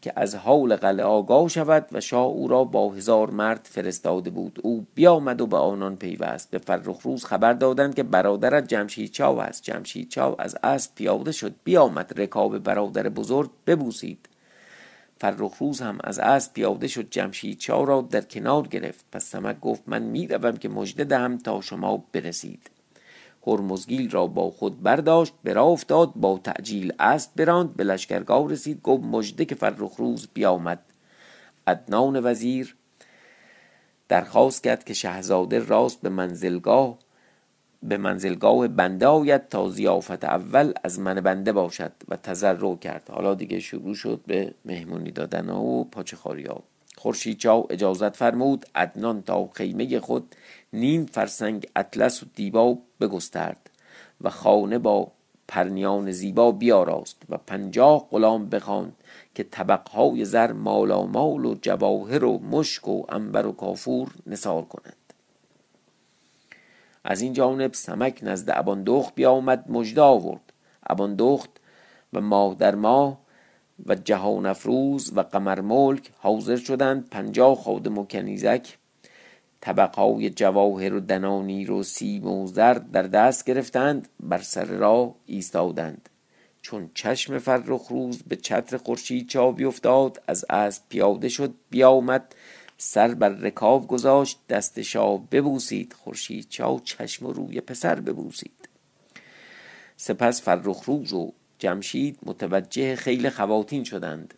که 0.01 0.13
از 0.15 0.35
حال 0.35 0.75
قلعه 0.75 1.05
آگاه 1.05 1.47
شود 1.47 1.87
و 1.91 2.01
شاه 2.01 2.25
او 2.25 2.47
را 2.47 2.63
با 2.63 2.89
هزار 2.89 3.29
مرد 3.29 3.67
فرستاده 3.71 4.29
بود. 4.29 4.59
او 4.63 4.85
بیامد 4.95 5.41
و 5.41 5.47
به 5.47 5.57
آنان 5.57 5.95
پیوست. 5.95 6.51
به 6.51 6.57
فرخ 6.57 7.01
روز 7.01 7.25
خبر 7.25 7.53
دادند 7.53 7.95
که 7.95 8.03
برادرت 8.03 8.67
جمشید 8.67 9.11
چاو 9.11 9.41
است. 9.41 9.63
جمشید 9.63 10.09
چاو 10.09 10.41
از 10.41 10.57
اسب 10.63 10.95
پیاده 10.95 11.31
شد. 11.31 11.55
بیامد 11.63 12.21
رکاب 12.21 12.59
برادر 12.59 13.09
بزرگ 13.09 13.49
ببوسید. 13.67 14.29
فرخ 15.19 15.57
روز 15.59 15.81
هم 15.81 15.97
از 16.03 16.19
اسب 16.19 16.53
پیاده 16.53 16.87
شد. 16.87 17.09
جمشید 17.09 17.57
چاو 17.57 17.85
را 17.85 18.01
در 18.01 18.21
کنار 18.21 18.67
گرفت. 18.67 19.05
پس 19.11 19.23
سمک 19.23 19.59
گفت 19.59 19.83
من 19.87 20.01
می‌روم 20.01 20.57
که 20.57 20.69
مژده 20.69 21.03
دهم 21.03 21.37
تا 21.37 21.61
شما 21.61 22.03
برسید. 22.11 22.69
هرمزگیل 23.47 24.11
را 24.11 24.27
با 24.27 24.51
خود 24.51 24.83
برداشت 24.83 25.33
برا 25.43 25.63
افتاد 25.63 26.13
با 26.15 26.39
تعجیل 26.43 26.93
است 26.99 27.35
براند 27.35 27.75
به 27.75 27.83
لشکرگاه 27.83 28.49
رسید 28.49 28.81
گفت 28.81 29.03
مژده 29.03 29.45
که 29.45 29.55
فرخ 29.55 29.95
روز 29.97 30.27
بیامد. 30.33 30.79
ادنان 31.67 32.25
وزیر 32.25 32.75
درخواست 34.09 34.63
کرد 34.63 34.83
که 34.83 34.93
شهزاده 34.93 35.59
راست 35.59 36.01
به 36.01 36.09
منزلگاه 36.09 36.97
به 37.83 37.97
منزلگاه 37.97 38.67
بنده 38.67 39.07
آید 39.07 39.47
تا 39.49 39.69
زیافت 39.69 40.23
اول 40.23 40.73
از 40.83 40.99
من 40.99 41.21
بنده 41.21 41.51
باشد 41.51 41.91
و 42.07 42.15
تذرع 42.15 42.75
کرد. 42.75 43.09
حالا 43.11 43.33
دیگه 43.33 43.59
شروع 43.59 43.95
شد 43.95 44.21
به 44.27 44.53
مهمونی 44.65 45.11
دادن 45.11 45.49
و 45.49 45.83
پاچه 45.83 46.17
خورشید 46.97 47.37
چاو 47.37 47.67
اجازت 47.69 48.15
فرمود 48.15 48.65
ادنان 48.75 49.21
تا 49.21 49.49
خیمه 49.53 49.99
خود 49.99 50.35
نیم 50.73 51.05
فرسنگ 51.05 51.67
اطلس 51.75 52.23
و 52.23 52.25
دیبا 52.35 52.77
بگسترد 53.01 53.69
و 54.21 54.29
خانه 54.29 54.79
با 54.79 55.11
پرنیان 55.47 56.11
زیبا 56.11 56.51
بیاراست 56.51 57.21
و 57.29 57.37
پنجاه 57.37 58.07
غلام 58.11 58.49
بخواند 58.49 58.95
که 59.35 59.43
طبقهای 59.43 60.25
زر 60.25 60.51
مالامال 60.51 61.45
و 61.45 61.55
جواهر 61.61 62.23
و 62.23 62.39
مشک 62.39 62.87
و 62.87 63.03
انبر 63.09 63.45
و 63.45 63.51
کافور 63.51 64.11
نثار 64.27 64.65
کنند. 64.65 64.95
از 67.03 67.21
این 67.21 67.33
جانب 67.33 67.73
سمک 67.73 68.19
نزد 68.23 68.49
اباندخت 68.53 69.15
بیامد 69.15 69.71
مژده 69.71 70.01
آورد. 70.01 70.53
اباندخت 70.87 71.49
و 72.13 72.21
ماه 72.21 72.55
در 72.55 72.75
ماه 72.75 73.19
و 73.85 73.95
جهان 73.95 74.45
افروز 74.45 75.11
و 75.15 75.21
قمر 75.21 75.61
ملک 75.61 76.11
حاضر 76.17 76.55
شدند. 76.55 77.09
پنجاه 77.09 77.55
خادم 77.55 77.97
و 77.97 78.05
کنیزک 78.05 78.77
طبقهای 79.61 80.29
جواهر 80.29 80.93
و 80.93 80.99
دنانیر 80.99 81.71
و 81.71 81.83
سیم 81.83 82.27
و 82.27 82.47
زر 82.47 82.73
در 82.73 83.03
دست 83.03 83.45
گرفتند 83.45 84.07
بر 84.19 84.41
سر 84.41 84.65
راه 84.65 85.15
ایستادند. 85.25 86.09
چون 86.61 86.89
چشم 86.93 87.39
فرخ 87.39 87.87
روز 87.89 88.23
به 88.23 88.35
چتر 88.35 88.77
خورشید 88.77 89.29
چا 89.29 89.51
بیفتاد 89.51 90.21
از 90.27 90.45
اسب 90.49 90.83
پیاده 90.89 91.29
شد 91.29 91.53
بیامد 91.69 92.35
سر 92.77 93.13
بر 93.13 93.29
رکاب 93.29 93.87
گذاشت 93.87 94.39
دست 94.49 94.81
شاه 94.81 95.21
ببوسید 95.31 95.93
خورشید 95.93 96.49
چا 96.49 96.81
چشم 96.83 97.25
و 97.25 97.33
روی 97.33 97.61
پسر 97.61 97.99
ببوسید. 97.99 98.69
سپس 99.97 100.41
فرخ 100.41 100.83
روز 100.85 101.13
و 101.13 101.33
جمشید 101.59 102.17
متوجه 102.23 102.95
خیل 102.95 103.29
خواتین 103.29 103.83
شدند. 103.83 104.33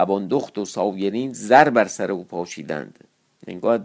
اباندخت 0.00 0.58
و 0.58 0.64
ساویرین 0.64 1.32
زر 1.32 1.70
بر 1.70 1.88
سر 1.88 2.12
او 2.12 2.24
پاشیدند. 2.24 3.04
انگار 3.46 3.84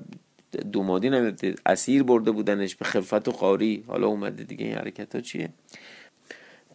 دومادین 0.71 1.35
اسیر 1.65 2.03
برده 2.03 2.31
بودنش 2.31 2.75
به 2.75 2.85
خفت 2.85 3.27
و 3.27 3.31
خاری 3.31 3.83
حالا 3.87 4.07
اومده 4.07 4.43
دیگه 4.43 4.65
این 4.65 4.75
حرکت 4.75 5.15
ها 5.15 5.21
چیه؟ 5.21 5.49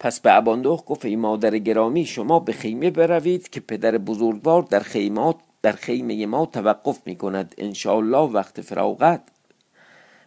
پس 0.00 0.20
به 0.20 0.36
اباندخت 0.36 0.84
گفت 0.84 1.04
ای 1.04 1.16
مادر 1.16 1.58
گرامی 1.58 2.04
شما 2.04 2.40
به 2.40 2.52
خیمه 2.52 2.90
بروید 2.90 3.48
که 3.48 3.60
پدر 3.60 3.98
بزرگوار 3.98 4.62
در 4.62 4.80
خیمات 4.80 5.36
در 5.62 5.72
خیمه 5.72 6.26
ما 6.26 6.46
توقف 6.46 7.00
می 7.06 7.16
کند 7.16 7.54
انشاءالله 7.58 8.30
وقت 8.32 8.60
فراغت 8.60 9.22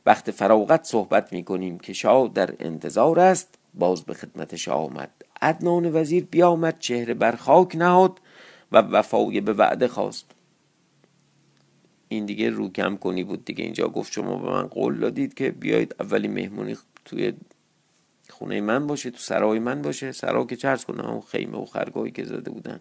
وقت 0.05 0.31
فراغت 0.31 0.83
صحبت 0.83 1.33
می 1.33 1.43
کنیم 1.43 1.79
که 1.79 1.93
شاه 1.93 2.27
در 2.33 2.53
انتظار 2.59 3.19
است. 3.19 3.55
باز 3.73 4.03
به 4.03 4.13
خدمت 4.13 4.55
شاه 4.55 4.85
آمد. 4.85 5.09
عدنان 5.41 5.95
وزیر 5.95 6.25
بیامد 6.31 6.79
چهره 6.79 7.13
بر 7.13 7.35
خاک 7.35 7.75
نهاد 7.75 8.19
و 8.71 8.77
وفای 8.77 9.41
به 9.41 9.53
وعده 9.53 9.87
خواست. 9.87 10.31
این 12.15 12.25
دیگه 12.25 12.49
رو 12.49 12.69
کم 12.69 12.97
کنی 12.97 13.23
بود 13.23 13.45
دیگه. 13.45 13.63
اینجا 13.63 13.87
گفت 13.87 14.11
شما 14.11 14.35
به 14.35 14.49
من 14.49 14.67
قول 14.67 14.99
دادید 14.99 15.33
که 15.33 15.51
بیایید 15.51 15.95
اولی 15.99 16.27
مهمونی 16.27 16.77
توی 17.05 17.33
خونه 18.29 18.61
من 18.61 18.87
باشه 18.87 19.11
تو 19.11 19.17
سرای 19.17 19.59
من 19.59 19.81
باشه. 19.81 20.11
سرا 20.11 20.45
که 20.45 20.55
چرز 20.55 20.85
کنه؟ 20.85 21.09
اون 21.09 21.21
خیمه 21.21 21.57
و 21.57 21.65
خرگاهی 21.65 22.11
که 22.11 22.23
زده 22.23 22.51
بودن. 22.51 22.79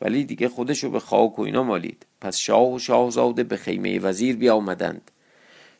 ولی 0.00 0.24
دیگه 0.24 0.48
خودشو 0.48 0.90
به 0.90 1.00
خاک 1.00 1.38
و 1.38 1.42
اینا 1.42 1.62
مالید. 1.62 2.06
پس 2.20 2.36
شاه 2.36 2.72
و 2.72 2.78
شاهزاده 2.78 3.42
به 3.42 3.56
خیمه 3.56 3.98
وزیر 3.98 4.36
بیامدند. 4.36 5.10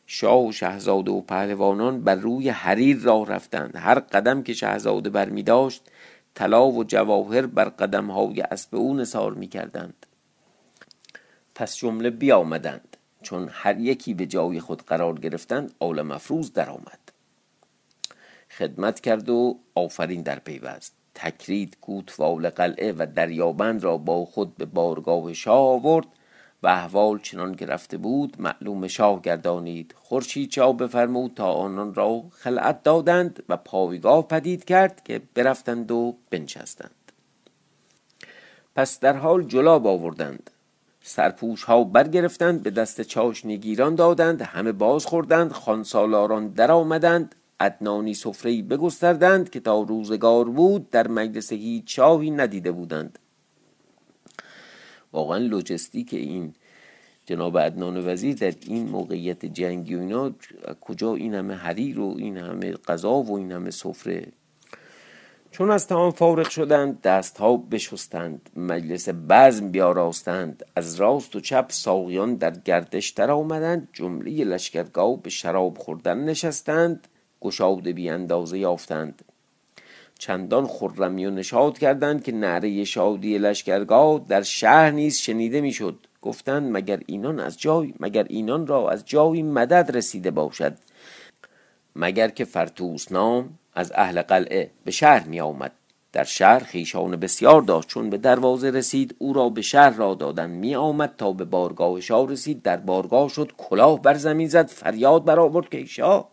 شاه 0.07 0.47
و 0.47 0.51
شهزاده 0.51 1.11
و 1.11 1.21
پهلوانان 1.21 2.01
بر 2.01 2.15
روی 2.15 2.49
حریر 2.49 2.97
راه 2.97 3.27
رفتند. 3.27 3.75
هر 3.75 3.99
قدم 3.99 4.43
که 4.43 4.53
شهزاده 4.53 5.09
بر 5.09 5.29
می 5.29 5.43
داشت 5.43 5.83
طلا 6.35 6.67
و 6.67 6.83
جواهر 6.83 7.45
بر 7.45 7.65
قدم 7.65 8.11
های 8.11 8.41
اسب 8.41 8.75
او 8.75 8.95
نثار 8.95 9.33
می 9.33 9.47
کردند 9.47 10.05
پس 11.55 11.77
جمله 11.77 12.09
بیامدند 12.09 12.97
چون 13.21 13.49
هر 13.51 13.79
یکی 13.79 14.13
به 14.13 14.25
جای 14.25 14.59
خود 14.59 14.81
قرار 14.81 15.19
گرفتند 15.19 15.73
آل 15.79 16.01
مفروز 16.01 16.53
درآمد. 16.53 16.99
خدمت 18.57 18.99
کرد 18.99 19.29
و 19.29 19.59
آفرین 19.75 20.21
در 20.21 20.39
پیوست. 20.39 20.93
تکرید 21.15 21.77
کوتوال 21.81 22.49
قلعه 22.49 22.91
و 22.91 23.07
دریابند 23.15 23.83
را 23.83 23.97
با 23.97 24.25
خود 24.25 24.57
به 24.57 24.65
بارگاه 24.65 25.33
شاه 25.33 25.67
آورد 25.69 26.07
و 26.63 26.67
احوال 26.67 27.19
چنان 27.19 27.55
که 27.55 27.65
رفته 27.65 27.97
بود 27.97 28.41
معلوم 28.41 28.87
شاه 28.87 29.21
گردانید 29.21 29.95
خورشید 29.97 30.51
شاه 30.51 30.77
بفرمود 30.77 31.33
تا 31.33 31.51
آنان 31.51 31.93
را 31.93 32.23
خلعت 32.31 32.83
دادند 32.83 33.43
و 33.49 33.57
پایگاه 33.57 34.27
پدید 34.27 34.65
کرد 34.65 35.03
که 35.03 35.21
برفتند 35.33 35.91
و 35.91 36.17
بنشستند. 36.29 37.11
پس 38.75 38.99
در 38.99 39.17
حال 39.17 39.43
جلاب 39.43 39.87
آوردند. 39.87 40.49
سرپوش 41.05 41.63
ها 41.63 41.83
برگرفتند 41.83 42.63
به 42.63 42.71
دست 42.71 43.01
چاشنگیران 43.01 43.95
دادند 43.95 44.41
همه 44.41 44.71
باز 44.71 45.05
خوردند 45.05 45.51
خانسالاران 45.51 46.47
در 46.47 46.71
آمدند 46.71 47.35
ادنانی 47.59 48.13
سفره‌ای 48.13 48.61
بگستردند 48.61 49.49
که 49.49 49.59
تا 49.59 49.81
روزگار 49.81 50.49
بود 50.49 50.89
در 50.89 51.07
مجلس 51.07 51.53
هیچ 51.53 51.95
شاهی 51.95 52.31
ندیده 52.31 52.71
بودند. 52.71 53.19
واقعا 55.13 55.37
لوجستیک 55.37 56.13
این 56.13 56.53
جناب 57.25 57.57
عدنان 57.57 58.07
وزیر 58.07 58.35
در 58.35 58.53
این 58.67 58.89
موقعیت 58.89 59.45
جنگی 59.45 59.95
و 59.95 59.99
اینا 59.99 60.31
کجا 60.81 61.15
این 61.15 61.33
همه 61.33 61.53
حریر 61.53 61.99
و 61.99 62.15
این 62.17 62.37
همه 62.37 62.71
غذا 62.71 63.13
و 63.13 63.37
این 63.37 63.51
همه 63.51 63.71
سفره 63.71 64.27
چون 65.53 65.71
از 65.71 65.87
تمام 65.87 66.11
فارغ 66.11 66.49
شدند 66.49 67.01
دست 67.01 67.37
ها 67.37 67.57
بشستند 67.57 68.49
مجلس 68.55 69.09
بزم 69.29 69.71
بیاراستند. 69.71 70.65
از 70.75 70.95
راست 70.95 71.35
و 71.35 71.39
چپ 71.39 71.65
ساقیان 71.69 72.35
در 72.35 72.51
گردش 72.51 73.09
در 73.09 73.31
آمدند 73.31 73.87
جمله 73.93 74.43
لشکرگاه 74.43 75.21
به 75.21 75.29
شراب 75.29 75.77
خوردن 75.77 76.17
نشستند 76.17 77.07
گشاده 77.41 77.93
بی 77.93 78.09
اندازه 78.09 78.59
یافتند. 78.59 79.25
چندان 80.19 80.67
خرمی 80.67 81.25
و 81.25 81.29
نشاد 81.29 81.77
کردند 81.77 82.23
که 82.23 82.31
نعره 82.31 82.83
شادی 82.83 83.37
لشکرگاه 83.37 84.25
در 84.27 84.41
شهر 84.41 84.91
نیز 84.91 85.17
شنیده 85.17 85.61
می‌شد. 85.61 85.97
گفتند 86.21 86.77
مگر 86.77 86.99
اینان 87.05 87.39
از 87.39 87.59
جای 87.59 87.93
مگر 87.99 88.25
اینان 88.29 88.67
را 88.67 88.89
از 88.89 89.05
جایی 89.05 89.43
مدد 89.43 89.91
رسیده 89.97 90.31
باشد؟ 90.31 90.77
مگر 91.95 92.27
که 92.27 92.45
فرتوس 92.45 93.11
نام؟ 93.11 93.59
از 93.75 93.91
اهل 93.95 94.21
قلعه 94.21 94.71
به 94.85 94.91
شهر 94.91 95.27
می 95.27 95.41
آمد 95.41 95.71
در 96.13 96.23
شهر 96.23 96.59
خیشان 96.59 97.15
بسیار 97.15 97.61
داشت. 97.61 97.87
چون 97.87 98.09
به 98.09 98.17
دروازه 98.17 98.71
رسید 98.71 99.15
او 99.19 99.33
را 99.33 99.49
به 99.49 99.61
شهر 99.61 99.89
را 99.89 100.13
دادن 100.13 100.49
می 100.49 100.75
آمد 100.75 101.13
تا 101.17 101.31
به 101.31 101.45
بارگاه 101.45 102.01
شاه 102.01 102.31
رسید. 102.31 102.61
در 102.61 102.77
بارگاه 102.77 103.29
شد 103.29 103.51
کلاه 103.57 104.01
بر 104.01 104.13
زمین 104.13 104.47
زد 104.47 104.67
فریاد 104.67 105.25
برآورد 105.25 105.69
که 105.69 105.85
شاه! 105.85 106.29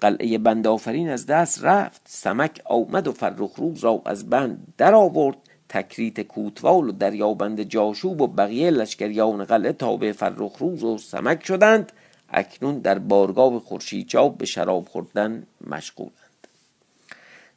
قلعه 0.00 0.38
بند 0.38 0.66
آفرین 0.66 1.08
از 1.08 1.26
دست 1.26 1.64
رفت. 1.64 2.02
سمک 2.04 2.60
آمد 2.64 3.08
و 3.08 3.12
فرخ 3.12 3.54
روز 3.56 3.84
را 3.84 4.02
از 4.04 4.30
بند 4.30 4.74
در 4.76 4.94
آورد. 4.94 5.36
تکریت 5.68 6.20
کوتوال 6.20 6.88
و 6.88 6.92
دریابند 6.92 7.62
جاشوب 7.62 8.20
و 8.20 8.26
بقیه 8.26 8.70
لشکریان 8.70 9.44
قلعه 9.44 9.72
تابع 9.72 10.12
فرخ 10.12 10.56
روز 10.58 10.84
و 10.84 10.98
سمک 10.98 11.46
شدند. 11.46 11.92
اکنون 12.28 12.78
در 12.78 12.98
بارگاه 12.98 13.58
خورشیدچاب 13.58 14.38
به 14.38 14.46
شراب 14.46 14.88
خوردن 14.88 15.46
مشغولند. 15.66 16.12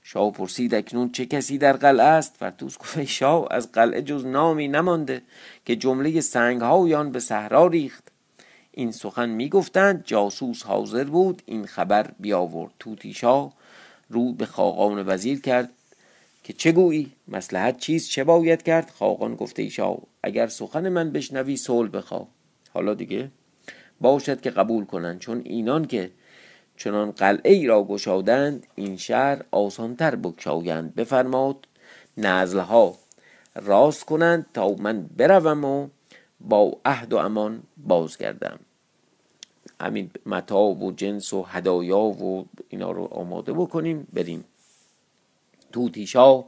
شاه 0.04 0.32
پرسید 0.32 0.76
اکنون 0.76 1.12
چه 1.12 1.26
کسی 1.26 1.58
در 1.58 1.74
قلعه 1.74 2.06
است؟ 2.06 2.36
فرتوس 2.40 2.78
گفت 2.78 3.04
شاه 3.04 3.48
از 3.52 3.72
قلعه 3.72 4.02
جز 4.02 4.26
نامی 4.26 4.68
نمانده 4.68 5.22
که 5.66 5.76
جمله 5.76 6.22
سنگ 6.22 6.62
هایان 6.62 7.12
به 7.12 7.20
صحرا 7.20 7.68
ریخت. 7.68 8.12
این 8.72 8.92
سخن 8.92 9.30
می‌گفتند 9.30 10.04
جاسوس 10.06 10.64
حاضر 10.64 11.04
بود 11.04 11.42
این 11.46 11.66
خبر 11.66 12.12
بیاورد. 12.20 12.72
توتی 12.80 13.14
شاه 13.14 13.54
رو 14.10 14.34
به 14.34 14.46
خاقان 14.46 15.04
وزیر 15.08 15.42
کرد 15.42 15.70
که 16.44 16.54
چه 16.54 16.72
گویی؟ 16.72 17.12
مسلحت 17.28 17.78
چیز 17.78 18.10
چه 18.10 18.24
باید 18.24 18.64
کرد؟ 18.64 18.90
خاقان 18.90 19.36
گفته 19.36 19.70
شاه 19.70 19.98
اگر 20.24 20.48
سخن 20.48 20.90
من 20.90 21.12
بشنوی 21.12 21.58
صلح 21.58 21.90
بخواه. 21.90 22.28
حالا 22.74 22.94
دیگه؟ 22.94 23.32
باشد 24.02 24.42
که 24.42 24.50
قبول 24.50 24.86
کنند. 24.86 25.20
چون 25.20 25.42
اینان 25.46 25.86
که 25.86 26.12
چنان 26.78 27.12
قلعه 27.12 27.54
ای 27.54 27.68
را 27.68 27.84
گشادند 27.84 28.68
این 28.76 28.98
شهر 28.98 29.42
آسانتر 29.52 30.16
بکشایند 30.16 30.96
بفرماد 30.96 31.68
نزلها 32.18 32.96
راست 33.56 34.06
کنند 34.06 34.46
تا 34.54 34.70
من 34.70 35.10
بروم 35.18 35.66
و 35.66 35.88
با 36.42 36.78
عهد 36.86 37.14
و 37.14 37.18
امان 37.18 37.64
بازگردم. 37.78 38.60
همین 39.82 40.12
متا 40.26 40.64
و 40.64 40.92
جنس 40.92 41.34
و 41.34 41.44
هدایا 41.44 42.00
و 42.00 42.46
اینا 42.70 42.92
رو 42.92 43.08
آماده 43.12 43.54
بکنیم. 43.54 44.08
بریم. 44.14 44.46
توتیشا 45.72 46.44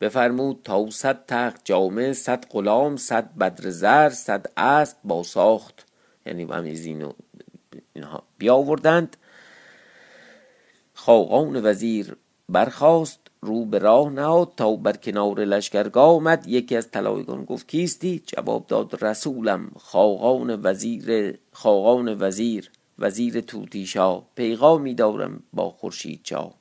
بفرمود 0.00 0.60
تا 0.64 0.90
صد 0.90 1.26
تخت 1.26 1.60
جامعه 1.64 2.12
صد 2.12 2.44
غلام 2.50 2.96
صد 2.96 3.36
بدر 3.36 3.70
زر 3.70 4.10
صد 4.10 4.46
اسب 4.56 4.96
با 5.04 5.22
ساخت. 5.22 5.87
یعنی 6.28 6.44
همین 6.44 6.74
زین 6.74 7.02
و 7.02 7.12
اینها 7.92 8.22
بیاوردند. 8.38 9.16
خاقان 10.94 11.60
وزیر 11.64 12.16
برخاست 12.48 13.20
رو 13.40 13.64
به 13.64 13.78
راه 13.78 14.10
نهاد 14.10 14.52
تا 14.56 14.76
بر 14.76 14.96
کنار 14.96 15.44
لشکرگاه 15.44 16.16
آمد 16.16 16.46
یکی 16.46 16.76
از 16.76 16.90
طلایگان 16.90 17.44
گفت 17.44 17.68
کیستی؟ 17.68 18.22
جواب 18.26 18.66
داد 18.66 19.04
رسولم. 19.04 19.70
خاقان 19.76 20.60
وزیر 20.62 21.38
خاقان 21.52 22.22
وزیر. 22.22 22.70
وزیر 22.98 23.40
توتیشا 23.40 24.20
پیغامی 24.20 24.94
دارم 24.94 25.42
با 25.52 25.70
خورشید 25.70 26.20
چا 26.22 26.54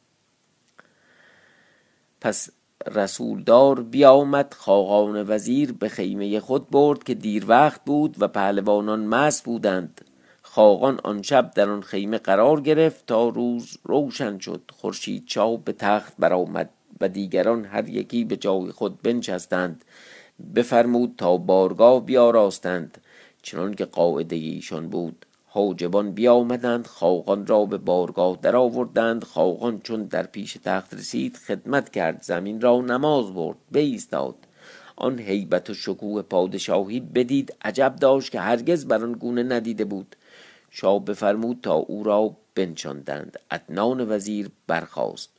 پس 2.22 2.50
رسولدار 2.86 3.84
بیامد 3.84 4.54
خاقان 4.54 5.26
وزیر 5.28 5.74
به 5.74 5.90
خیمه 5.90 6.40
خود 6.40 6.70
برد 6.70 7.04
که 7.04 7.14
دیر 7.14 7.46
وقت 7.48 7.82
بود 7.86 8.16
و 8.20 8.28
پهلوانان 8.28 9.06
مست 9.06 9.44
بودند. 9.44 10.02
خاقان 10.42 11.00
آن 11.04 11.22
شب 11.22 11.52
در 11.56 11.70
آن 11.70 11.82
خیمه 11.82 12.18
قرار 12.18 12.62
گرفت 12.62 13.06
تا 13.06 13.30
روز 13.30 13.78
روشن 13.84 14.40
شد. 14.40 14.62
خورشید 14.74 15.26
چاو 15.26 15.58
به 15.58 15.74
تخت 15.74 16.14
برآمد 16.20 16.70
و 17.02 17.10
دیگران 17.10 17.66
هر 17.66 17.90
یکی 17.90 18.26
به 18.26 18.38
جای 18.38 18.72
خود 18.72 19.02
بنشستند. 19.02 19.86
بفرمود 20.56 21.14
تا 21.18 21.38
بارگاه 21.38 22.06
بیاراستند. 22.06 22.98
چنان 23.42 23.74
که 23.74 23.86
قاعده 23.86 24.36
ایشان 24.36 24.90
بود. 24.90 25.26
حاجبان 25.58 26.12
بیامدند 26.12 26.88
خاقان 26.88 27.48
را 27.48 27.66
به 27.66 27.78
بارگاه 27.78 28.40
در 28.42 28.56
آوردند 28.56 29.24
خاقان 29.24 29.80
چون 29.80 30.04
در 30.04 30.24
پیش 30.24 30.58
تخت 30.64 30.94
رسید 30.94 31.38
خدمت 31.38 31.90
کرد 31.90 32.22
زمین 32.22 32.62
را 32.62 32.82
نماز 32.82 33.34
برد 33.34 33.58
بایستاد. 33.72 34.36
آن 34.96 35.20
هیبت 35.20 35.70
و 35.70 35.74
شکوه 35.74 36.22
پادشاهی 36.22 37.00
بدید 37.00 37.56
عجب 37.62 37.96
داشت 37.96 38.32
که 38.32 38.40
هرگز 38.40 38.86
بر 38.86 39.04
آن 39.04 39.12
گونه 39.14 39.44
ندیده 39.44 39.86
بود. 39.86 40.16
شاه 40.70 41.06
بفرمود 41.06 41.60
تا 41.64 41.74
او 41.74 42.04
را 42.04 42.38
بنشاندند. 42.56 43.40
عدنان 43.52 44.12
وزیر 44.12 44.50
برخاست. 44.68 45.30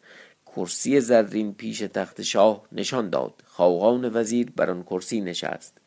کرسی 0.47 1.01
زرین 1.01 1.55
پیش 1.55 1.79
تخت 1.79 2.23
شاه 2.23 2.63
نشان 2.73 3.11
داد. 3.11 3.35
خاقان 3.47 4.11
وزیر 4.15 4.53
بر 4.57 4.71
آن 4.71 4.83
کرسی 4.83 5.21
نشست. 5.21 5.78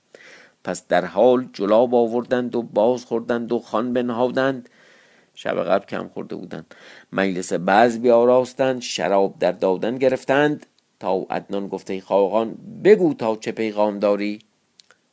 پس 0.64 0.88
در 0.88 1.06
حال 1.06 1.50
جلاب 1.54 1.96
آوردند 1.96 2.56
و 2.56 2.62
باز 2.62 3.06
خوردند 3.06 3.52
و 3.52 3.60
خان 3.60 3.94
بنهادند. 3.94 4.70
شب 5.34 5.64
قبل 5.64 5.86
کم 5.86 6.08
خورده 6.08 6.36
بودند. 6.36 6.76
مجلس 7.14 7.54
بعض 7.54 8.00
بیاراستند 8.00 8.82
شراب 8.82 9.40
در 9.40 9.52
دادن 9.52 9.98
گرفتند. 9.98 10.66
تا 11.00 11.26
عدنان 11.30 11.68
گفته 11.68 12.02
خاقان 12.02 12.58
بگو 12.84 13.14
تا 13.14 13.36
چه 13.36 13.52
پیغام 13.52 14.00
داری. 14.00 14.40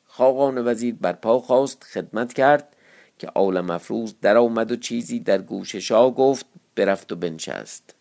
خاقان 0.05 0.67
وزیر 0.67 0.95
بر 1.01 1.13
پا 1.13 1.39
خواست 1.39 1.85
خدمت 1.85 2.33
کرد 2.33 2.77
که 3.19 3.29
آل 3.35 3.61
مفروض 3.61 4.15
در 4.23 4.37
آمد 4.37 4.73
و 4.73 4.77
چیزی 4.77 5.21
در 5.21 5.43
گوش 5.43 5.77
شاه 5.77 6.15
گفت 6.15 6.47
برفت 6.77 7.13
و 7.13 7.17
بنشست. 7.17 7.95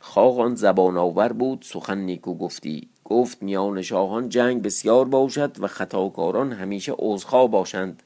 خاقان 0.00 0.54
زبان 0.54 0.98
آور 0.98 1.32
بود 1.32 1.62
سخن 1.62 1.98
نیکو 1.98 2.34
گفتی. 2.34 2.88
گفت 3.10 3.42
میان 3.42 3.82
شاهان 3.82 4.28
جنگ 4.28 4.62
بسیار 4.62 5.04
باشد 5.04 5.56
و 5.60 5.66
خطاکاران 5.66 6.52
همیشه 6.52 6.94
عذرخواه 6.98 7.50
باشند. 7.50 8.02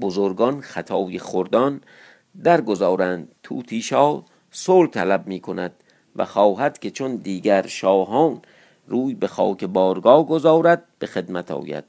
بزرگان 0.00 0.60
خطای 0.60 1.18
خردان 1.18 1.80
درگذارند. 2.44 3.34
توتی 3.42 3.82
شاه 3.82 4.24
صلح 4.50 4.90
طلب 4.90 5.26
می 5.26 5.40
کند 5.40 5.72
و 6.16 6.24
خواهد 6.24 6.78
که 6.78 6.90
چون 6.90 7.16
دیگر 7.16 7.66
شاهان 7.66 8.42
روی 8.86 9.14
به 9.14 9.26
خاک 9.26 9.64
بارگاه 9.64 10.26
گذارد 10.26 10.84
به 10.98 11.06
خدمت 11.06 11.50
آید. 11.50 11.84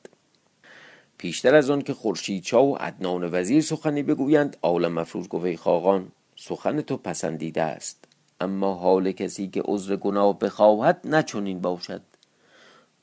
پیشتر 1.17 1.55
از 1.55 1.69
آن 1.69 1.81
که 1.81 1.93
خورشید 1.93 2.43
شاه 2.43 2.65
و 2.65 2.75
عدنان 2.75 3.29
وزیر 3.33 3.61
سخنی 3.61 4.03
بگویند 4.03 4.57
عالم 4.61 4.91
مفروض 4.91 5.27
گفت 5.27 5.55
خاقان 5.55 6.11
سخن 6.35 6.81
تو 6.81 6.97
پسندیده 6.97 7.61
است. 7.61 8.05
اما 8.41 8.73
حال 8.73 9.11
کسی 9.11 9.47
که 9.47 9.61
عذر 9.65 9.95
گناه 9.95 10.39
بخواهد 10.39 11.01
نه 11.03 11.23
چنین 11.23 11.61
باشد. 11.61 12.01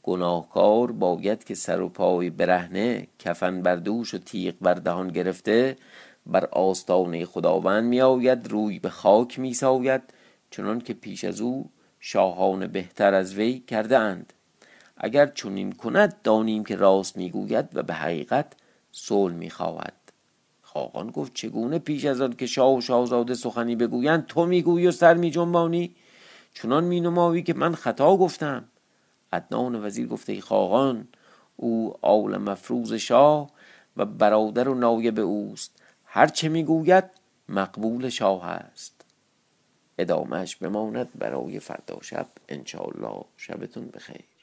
گناهکار 0.02 0.92
باید 0.92 1.44
که 1.44 1.54
سر 1.54 1.80
و 1.80 1.88
پای 1.88 2.30
برهنه 2.30 3.06
کفن 3.18 3.62
بر 3.62 3.76
دوش 3.76 4.14
و 4.14 4.18
تیغ 4.18 4.54
بر 4.60 4.74
دهان 4.74 5.08
گرفته 5.08 5.76
بر 6.26 6.44
آستانه 6.44 7.24
خداوند 7.24 7.84
می 7.84 8.00
آید 8.00 8.48
روی 8.48 8.78
به 8.78 8.90
خاک 8.90 9.38
می 9.38 9.54
ساید 9.54 10.02
چنان 10.50 10.80
که 10.80 10.94
پیش 10.94 11.24
از 11.24 11.40
او 11.40 11.70
شاهان 12.00 12.66
بهتر 12.66 13.14
از 13.14 13.34
وی 13.34 13.58
کرده 13.58 13.98
اند 13.98 14.32
اگر 14.96 15.26
چنین 15.26 15.72
کند 15.72 16.22
دانیم 16.22 16.64
که 16.64 16.76
راست 16.76 17.16
می‌گوید 17.16 17.68
و 17.74 17.82
به 17.82 17.94
حقیقت 17.94 18.52
صلح 18.92 19.34
می‌خواهد. 19.34 19.94
خاقان 20.62 21.10
گفت 21.10 21.34
چگونه 21.34 21.78
پیش 21.78 22.04
از 22.04 22.20
آن 22.20 22.32
که 22.32 22.46
شاه 22.46 22.74
و 22.74 22.80
شاهزاده 22.80 23.34
سخنی 23.34 23.76
بگویند 23.76 24.26
تو 24.26 24.46
می‌گویی 24.46 24.86
و 24.86 24.90
سر 24.90 25.14
میجنبانی؟ 25.14 25.94
چنان 26.54 26.84
مینمایی 26.84 27.42
که 27.42 27.54
من 27.54 27.74
خطا 27.74 28.16
گفتم. 28.16 28.64
عدنان 29.32 29.84
وزیر 29.84 30.06
گفته 30.06 30.32
ای 30.32 30.40
خاقان 30.40 31.08
او 31.56 31.94
آول 32.02 32.36
مفروض 32.36 32.92
شاه 32.92 33.50
و 33.96 34.04
برادر 34.04 34.68
و 34.68 34.74
نایب 34.74 35.18
اوست. 35.18 35.82
هر 36.04 36.26
چه 36.26 36.48
می‌گوید 36.48 37.04
مقبول 37.48 38.08
شاه 38.08 38.46
است. 38.46 39.04
ادامهش 39.98 40.56
بماند 40.56 41.08
برای 41.18 41.60
فردا 41.60 41.98
شب. 42.02 42.26
انشاءالله 42.48 43.24
شبتون 43.36 43.86
بخیر. 43.86 44.37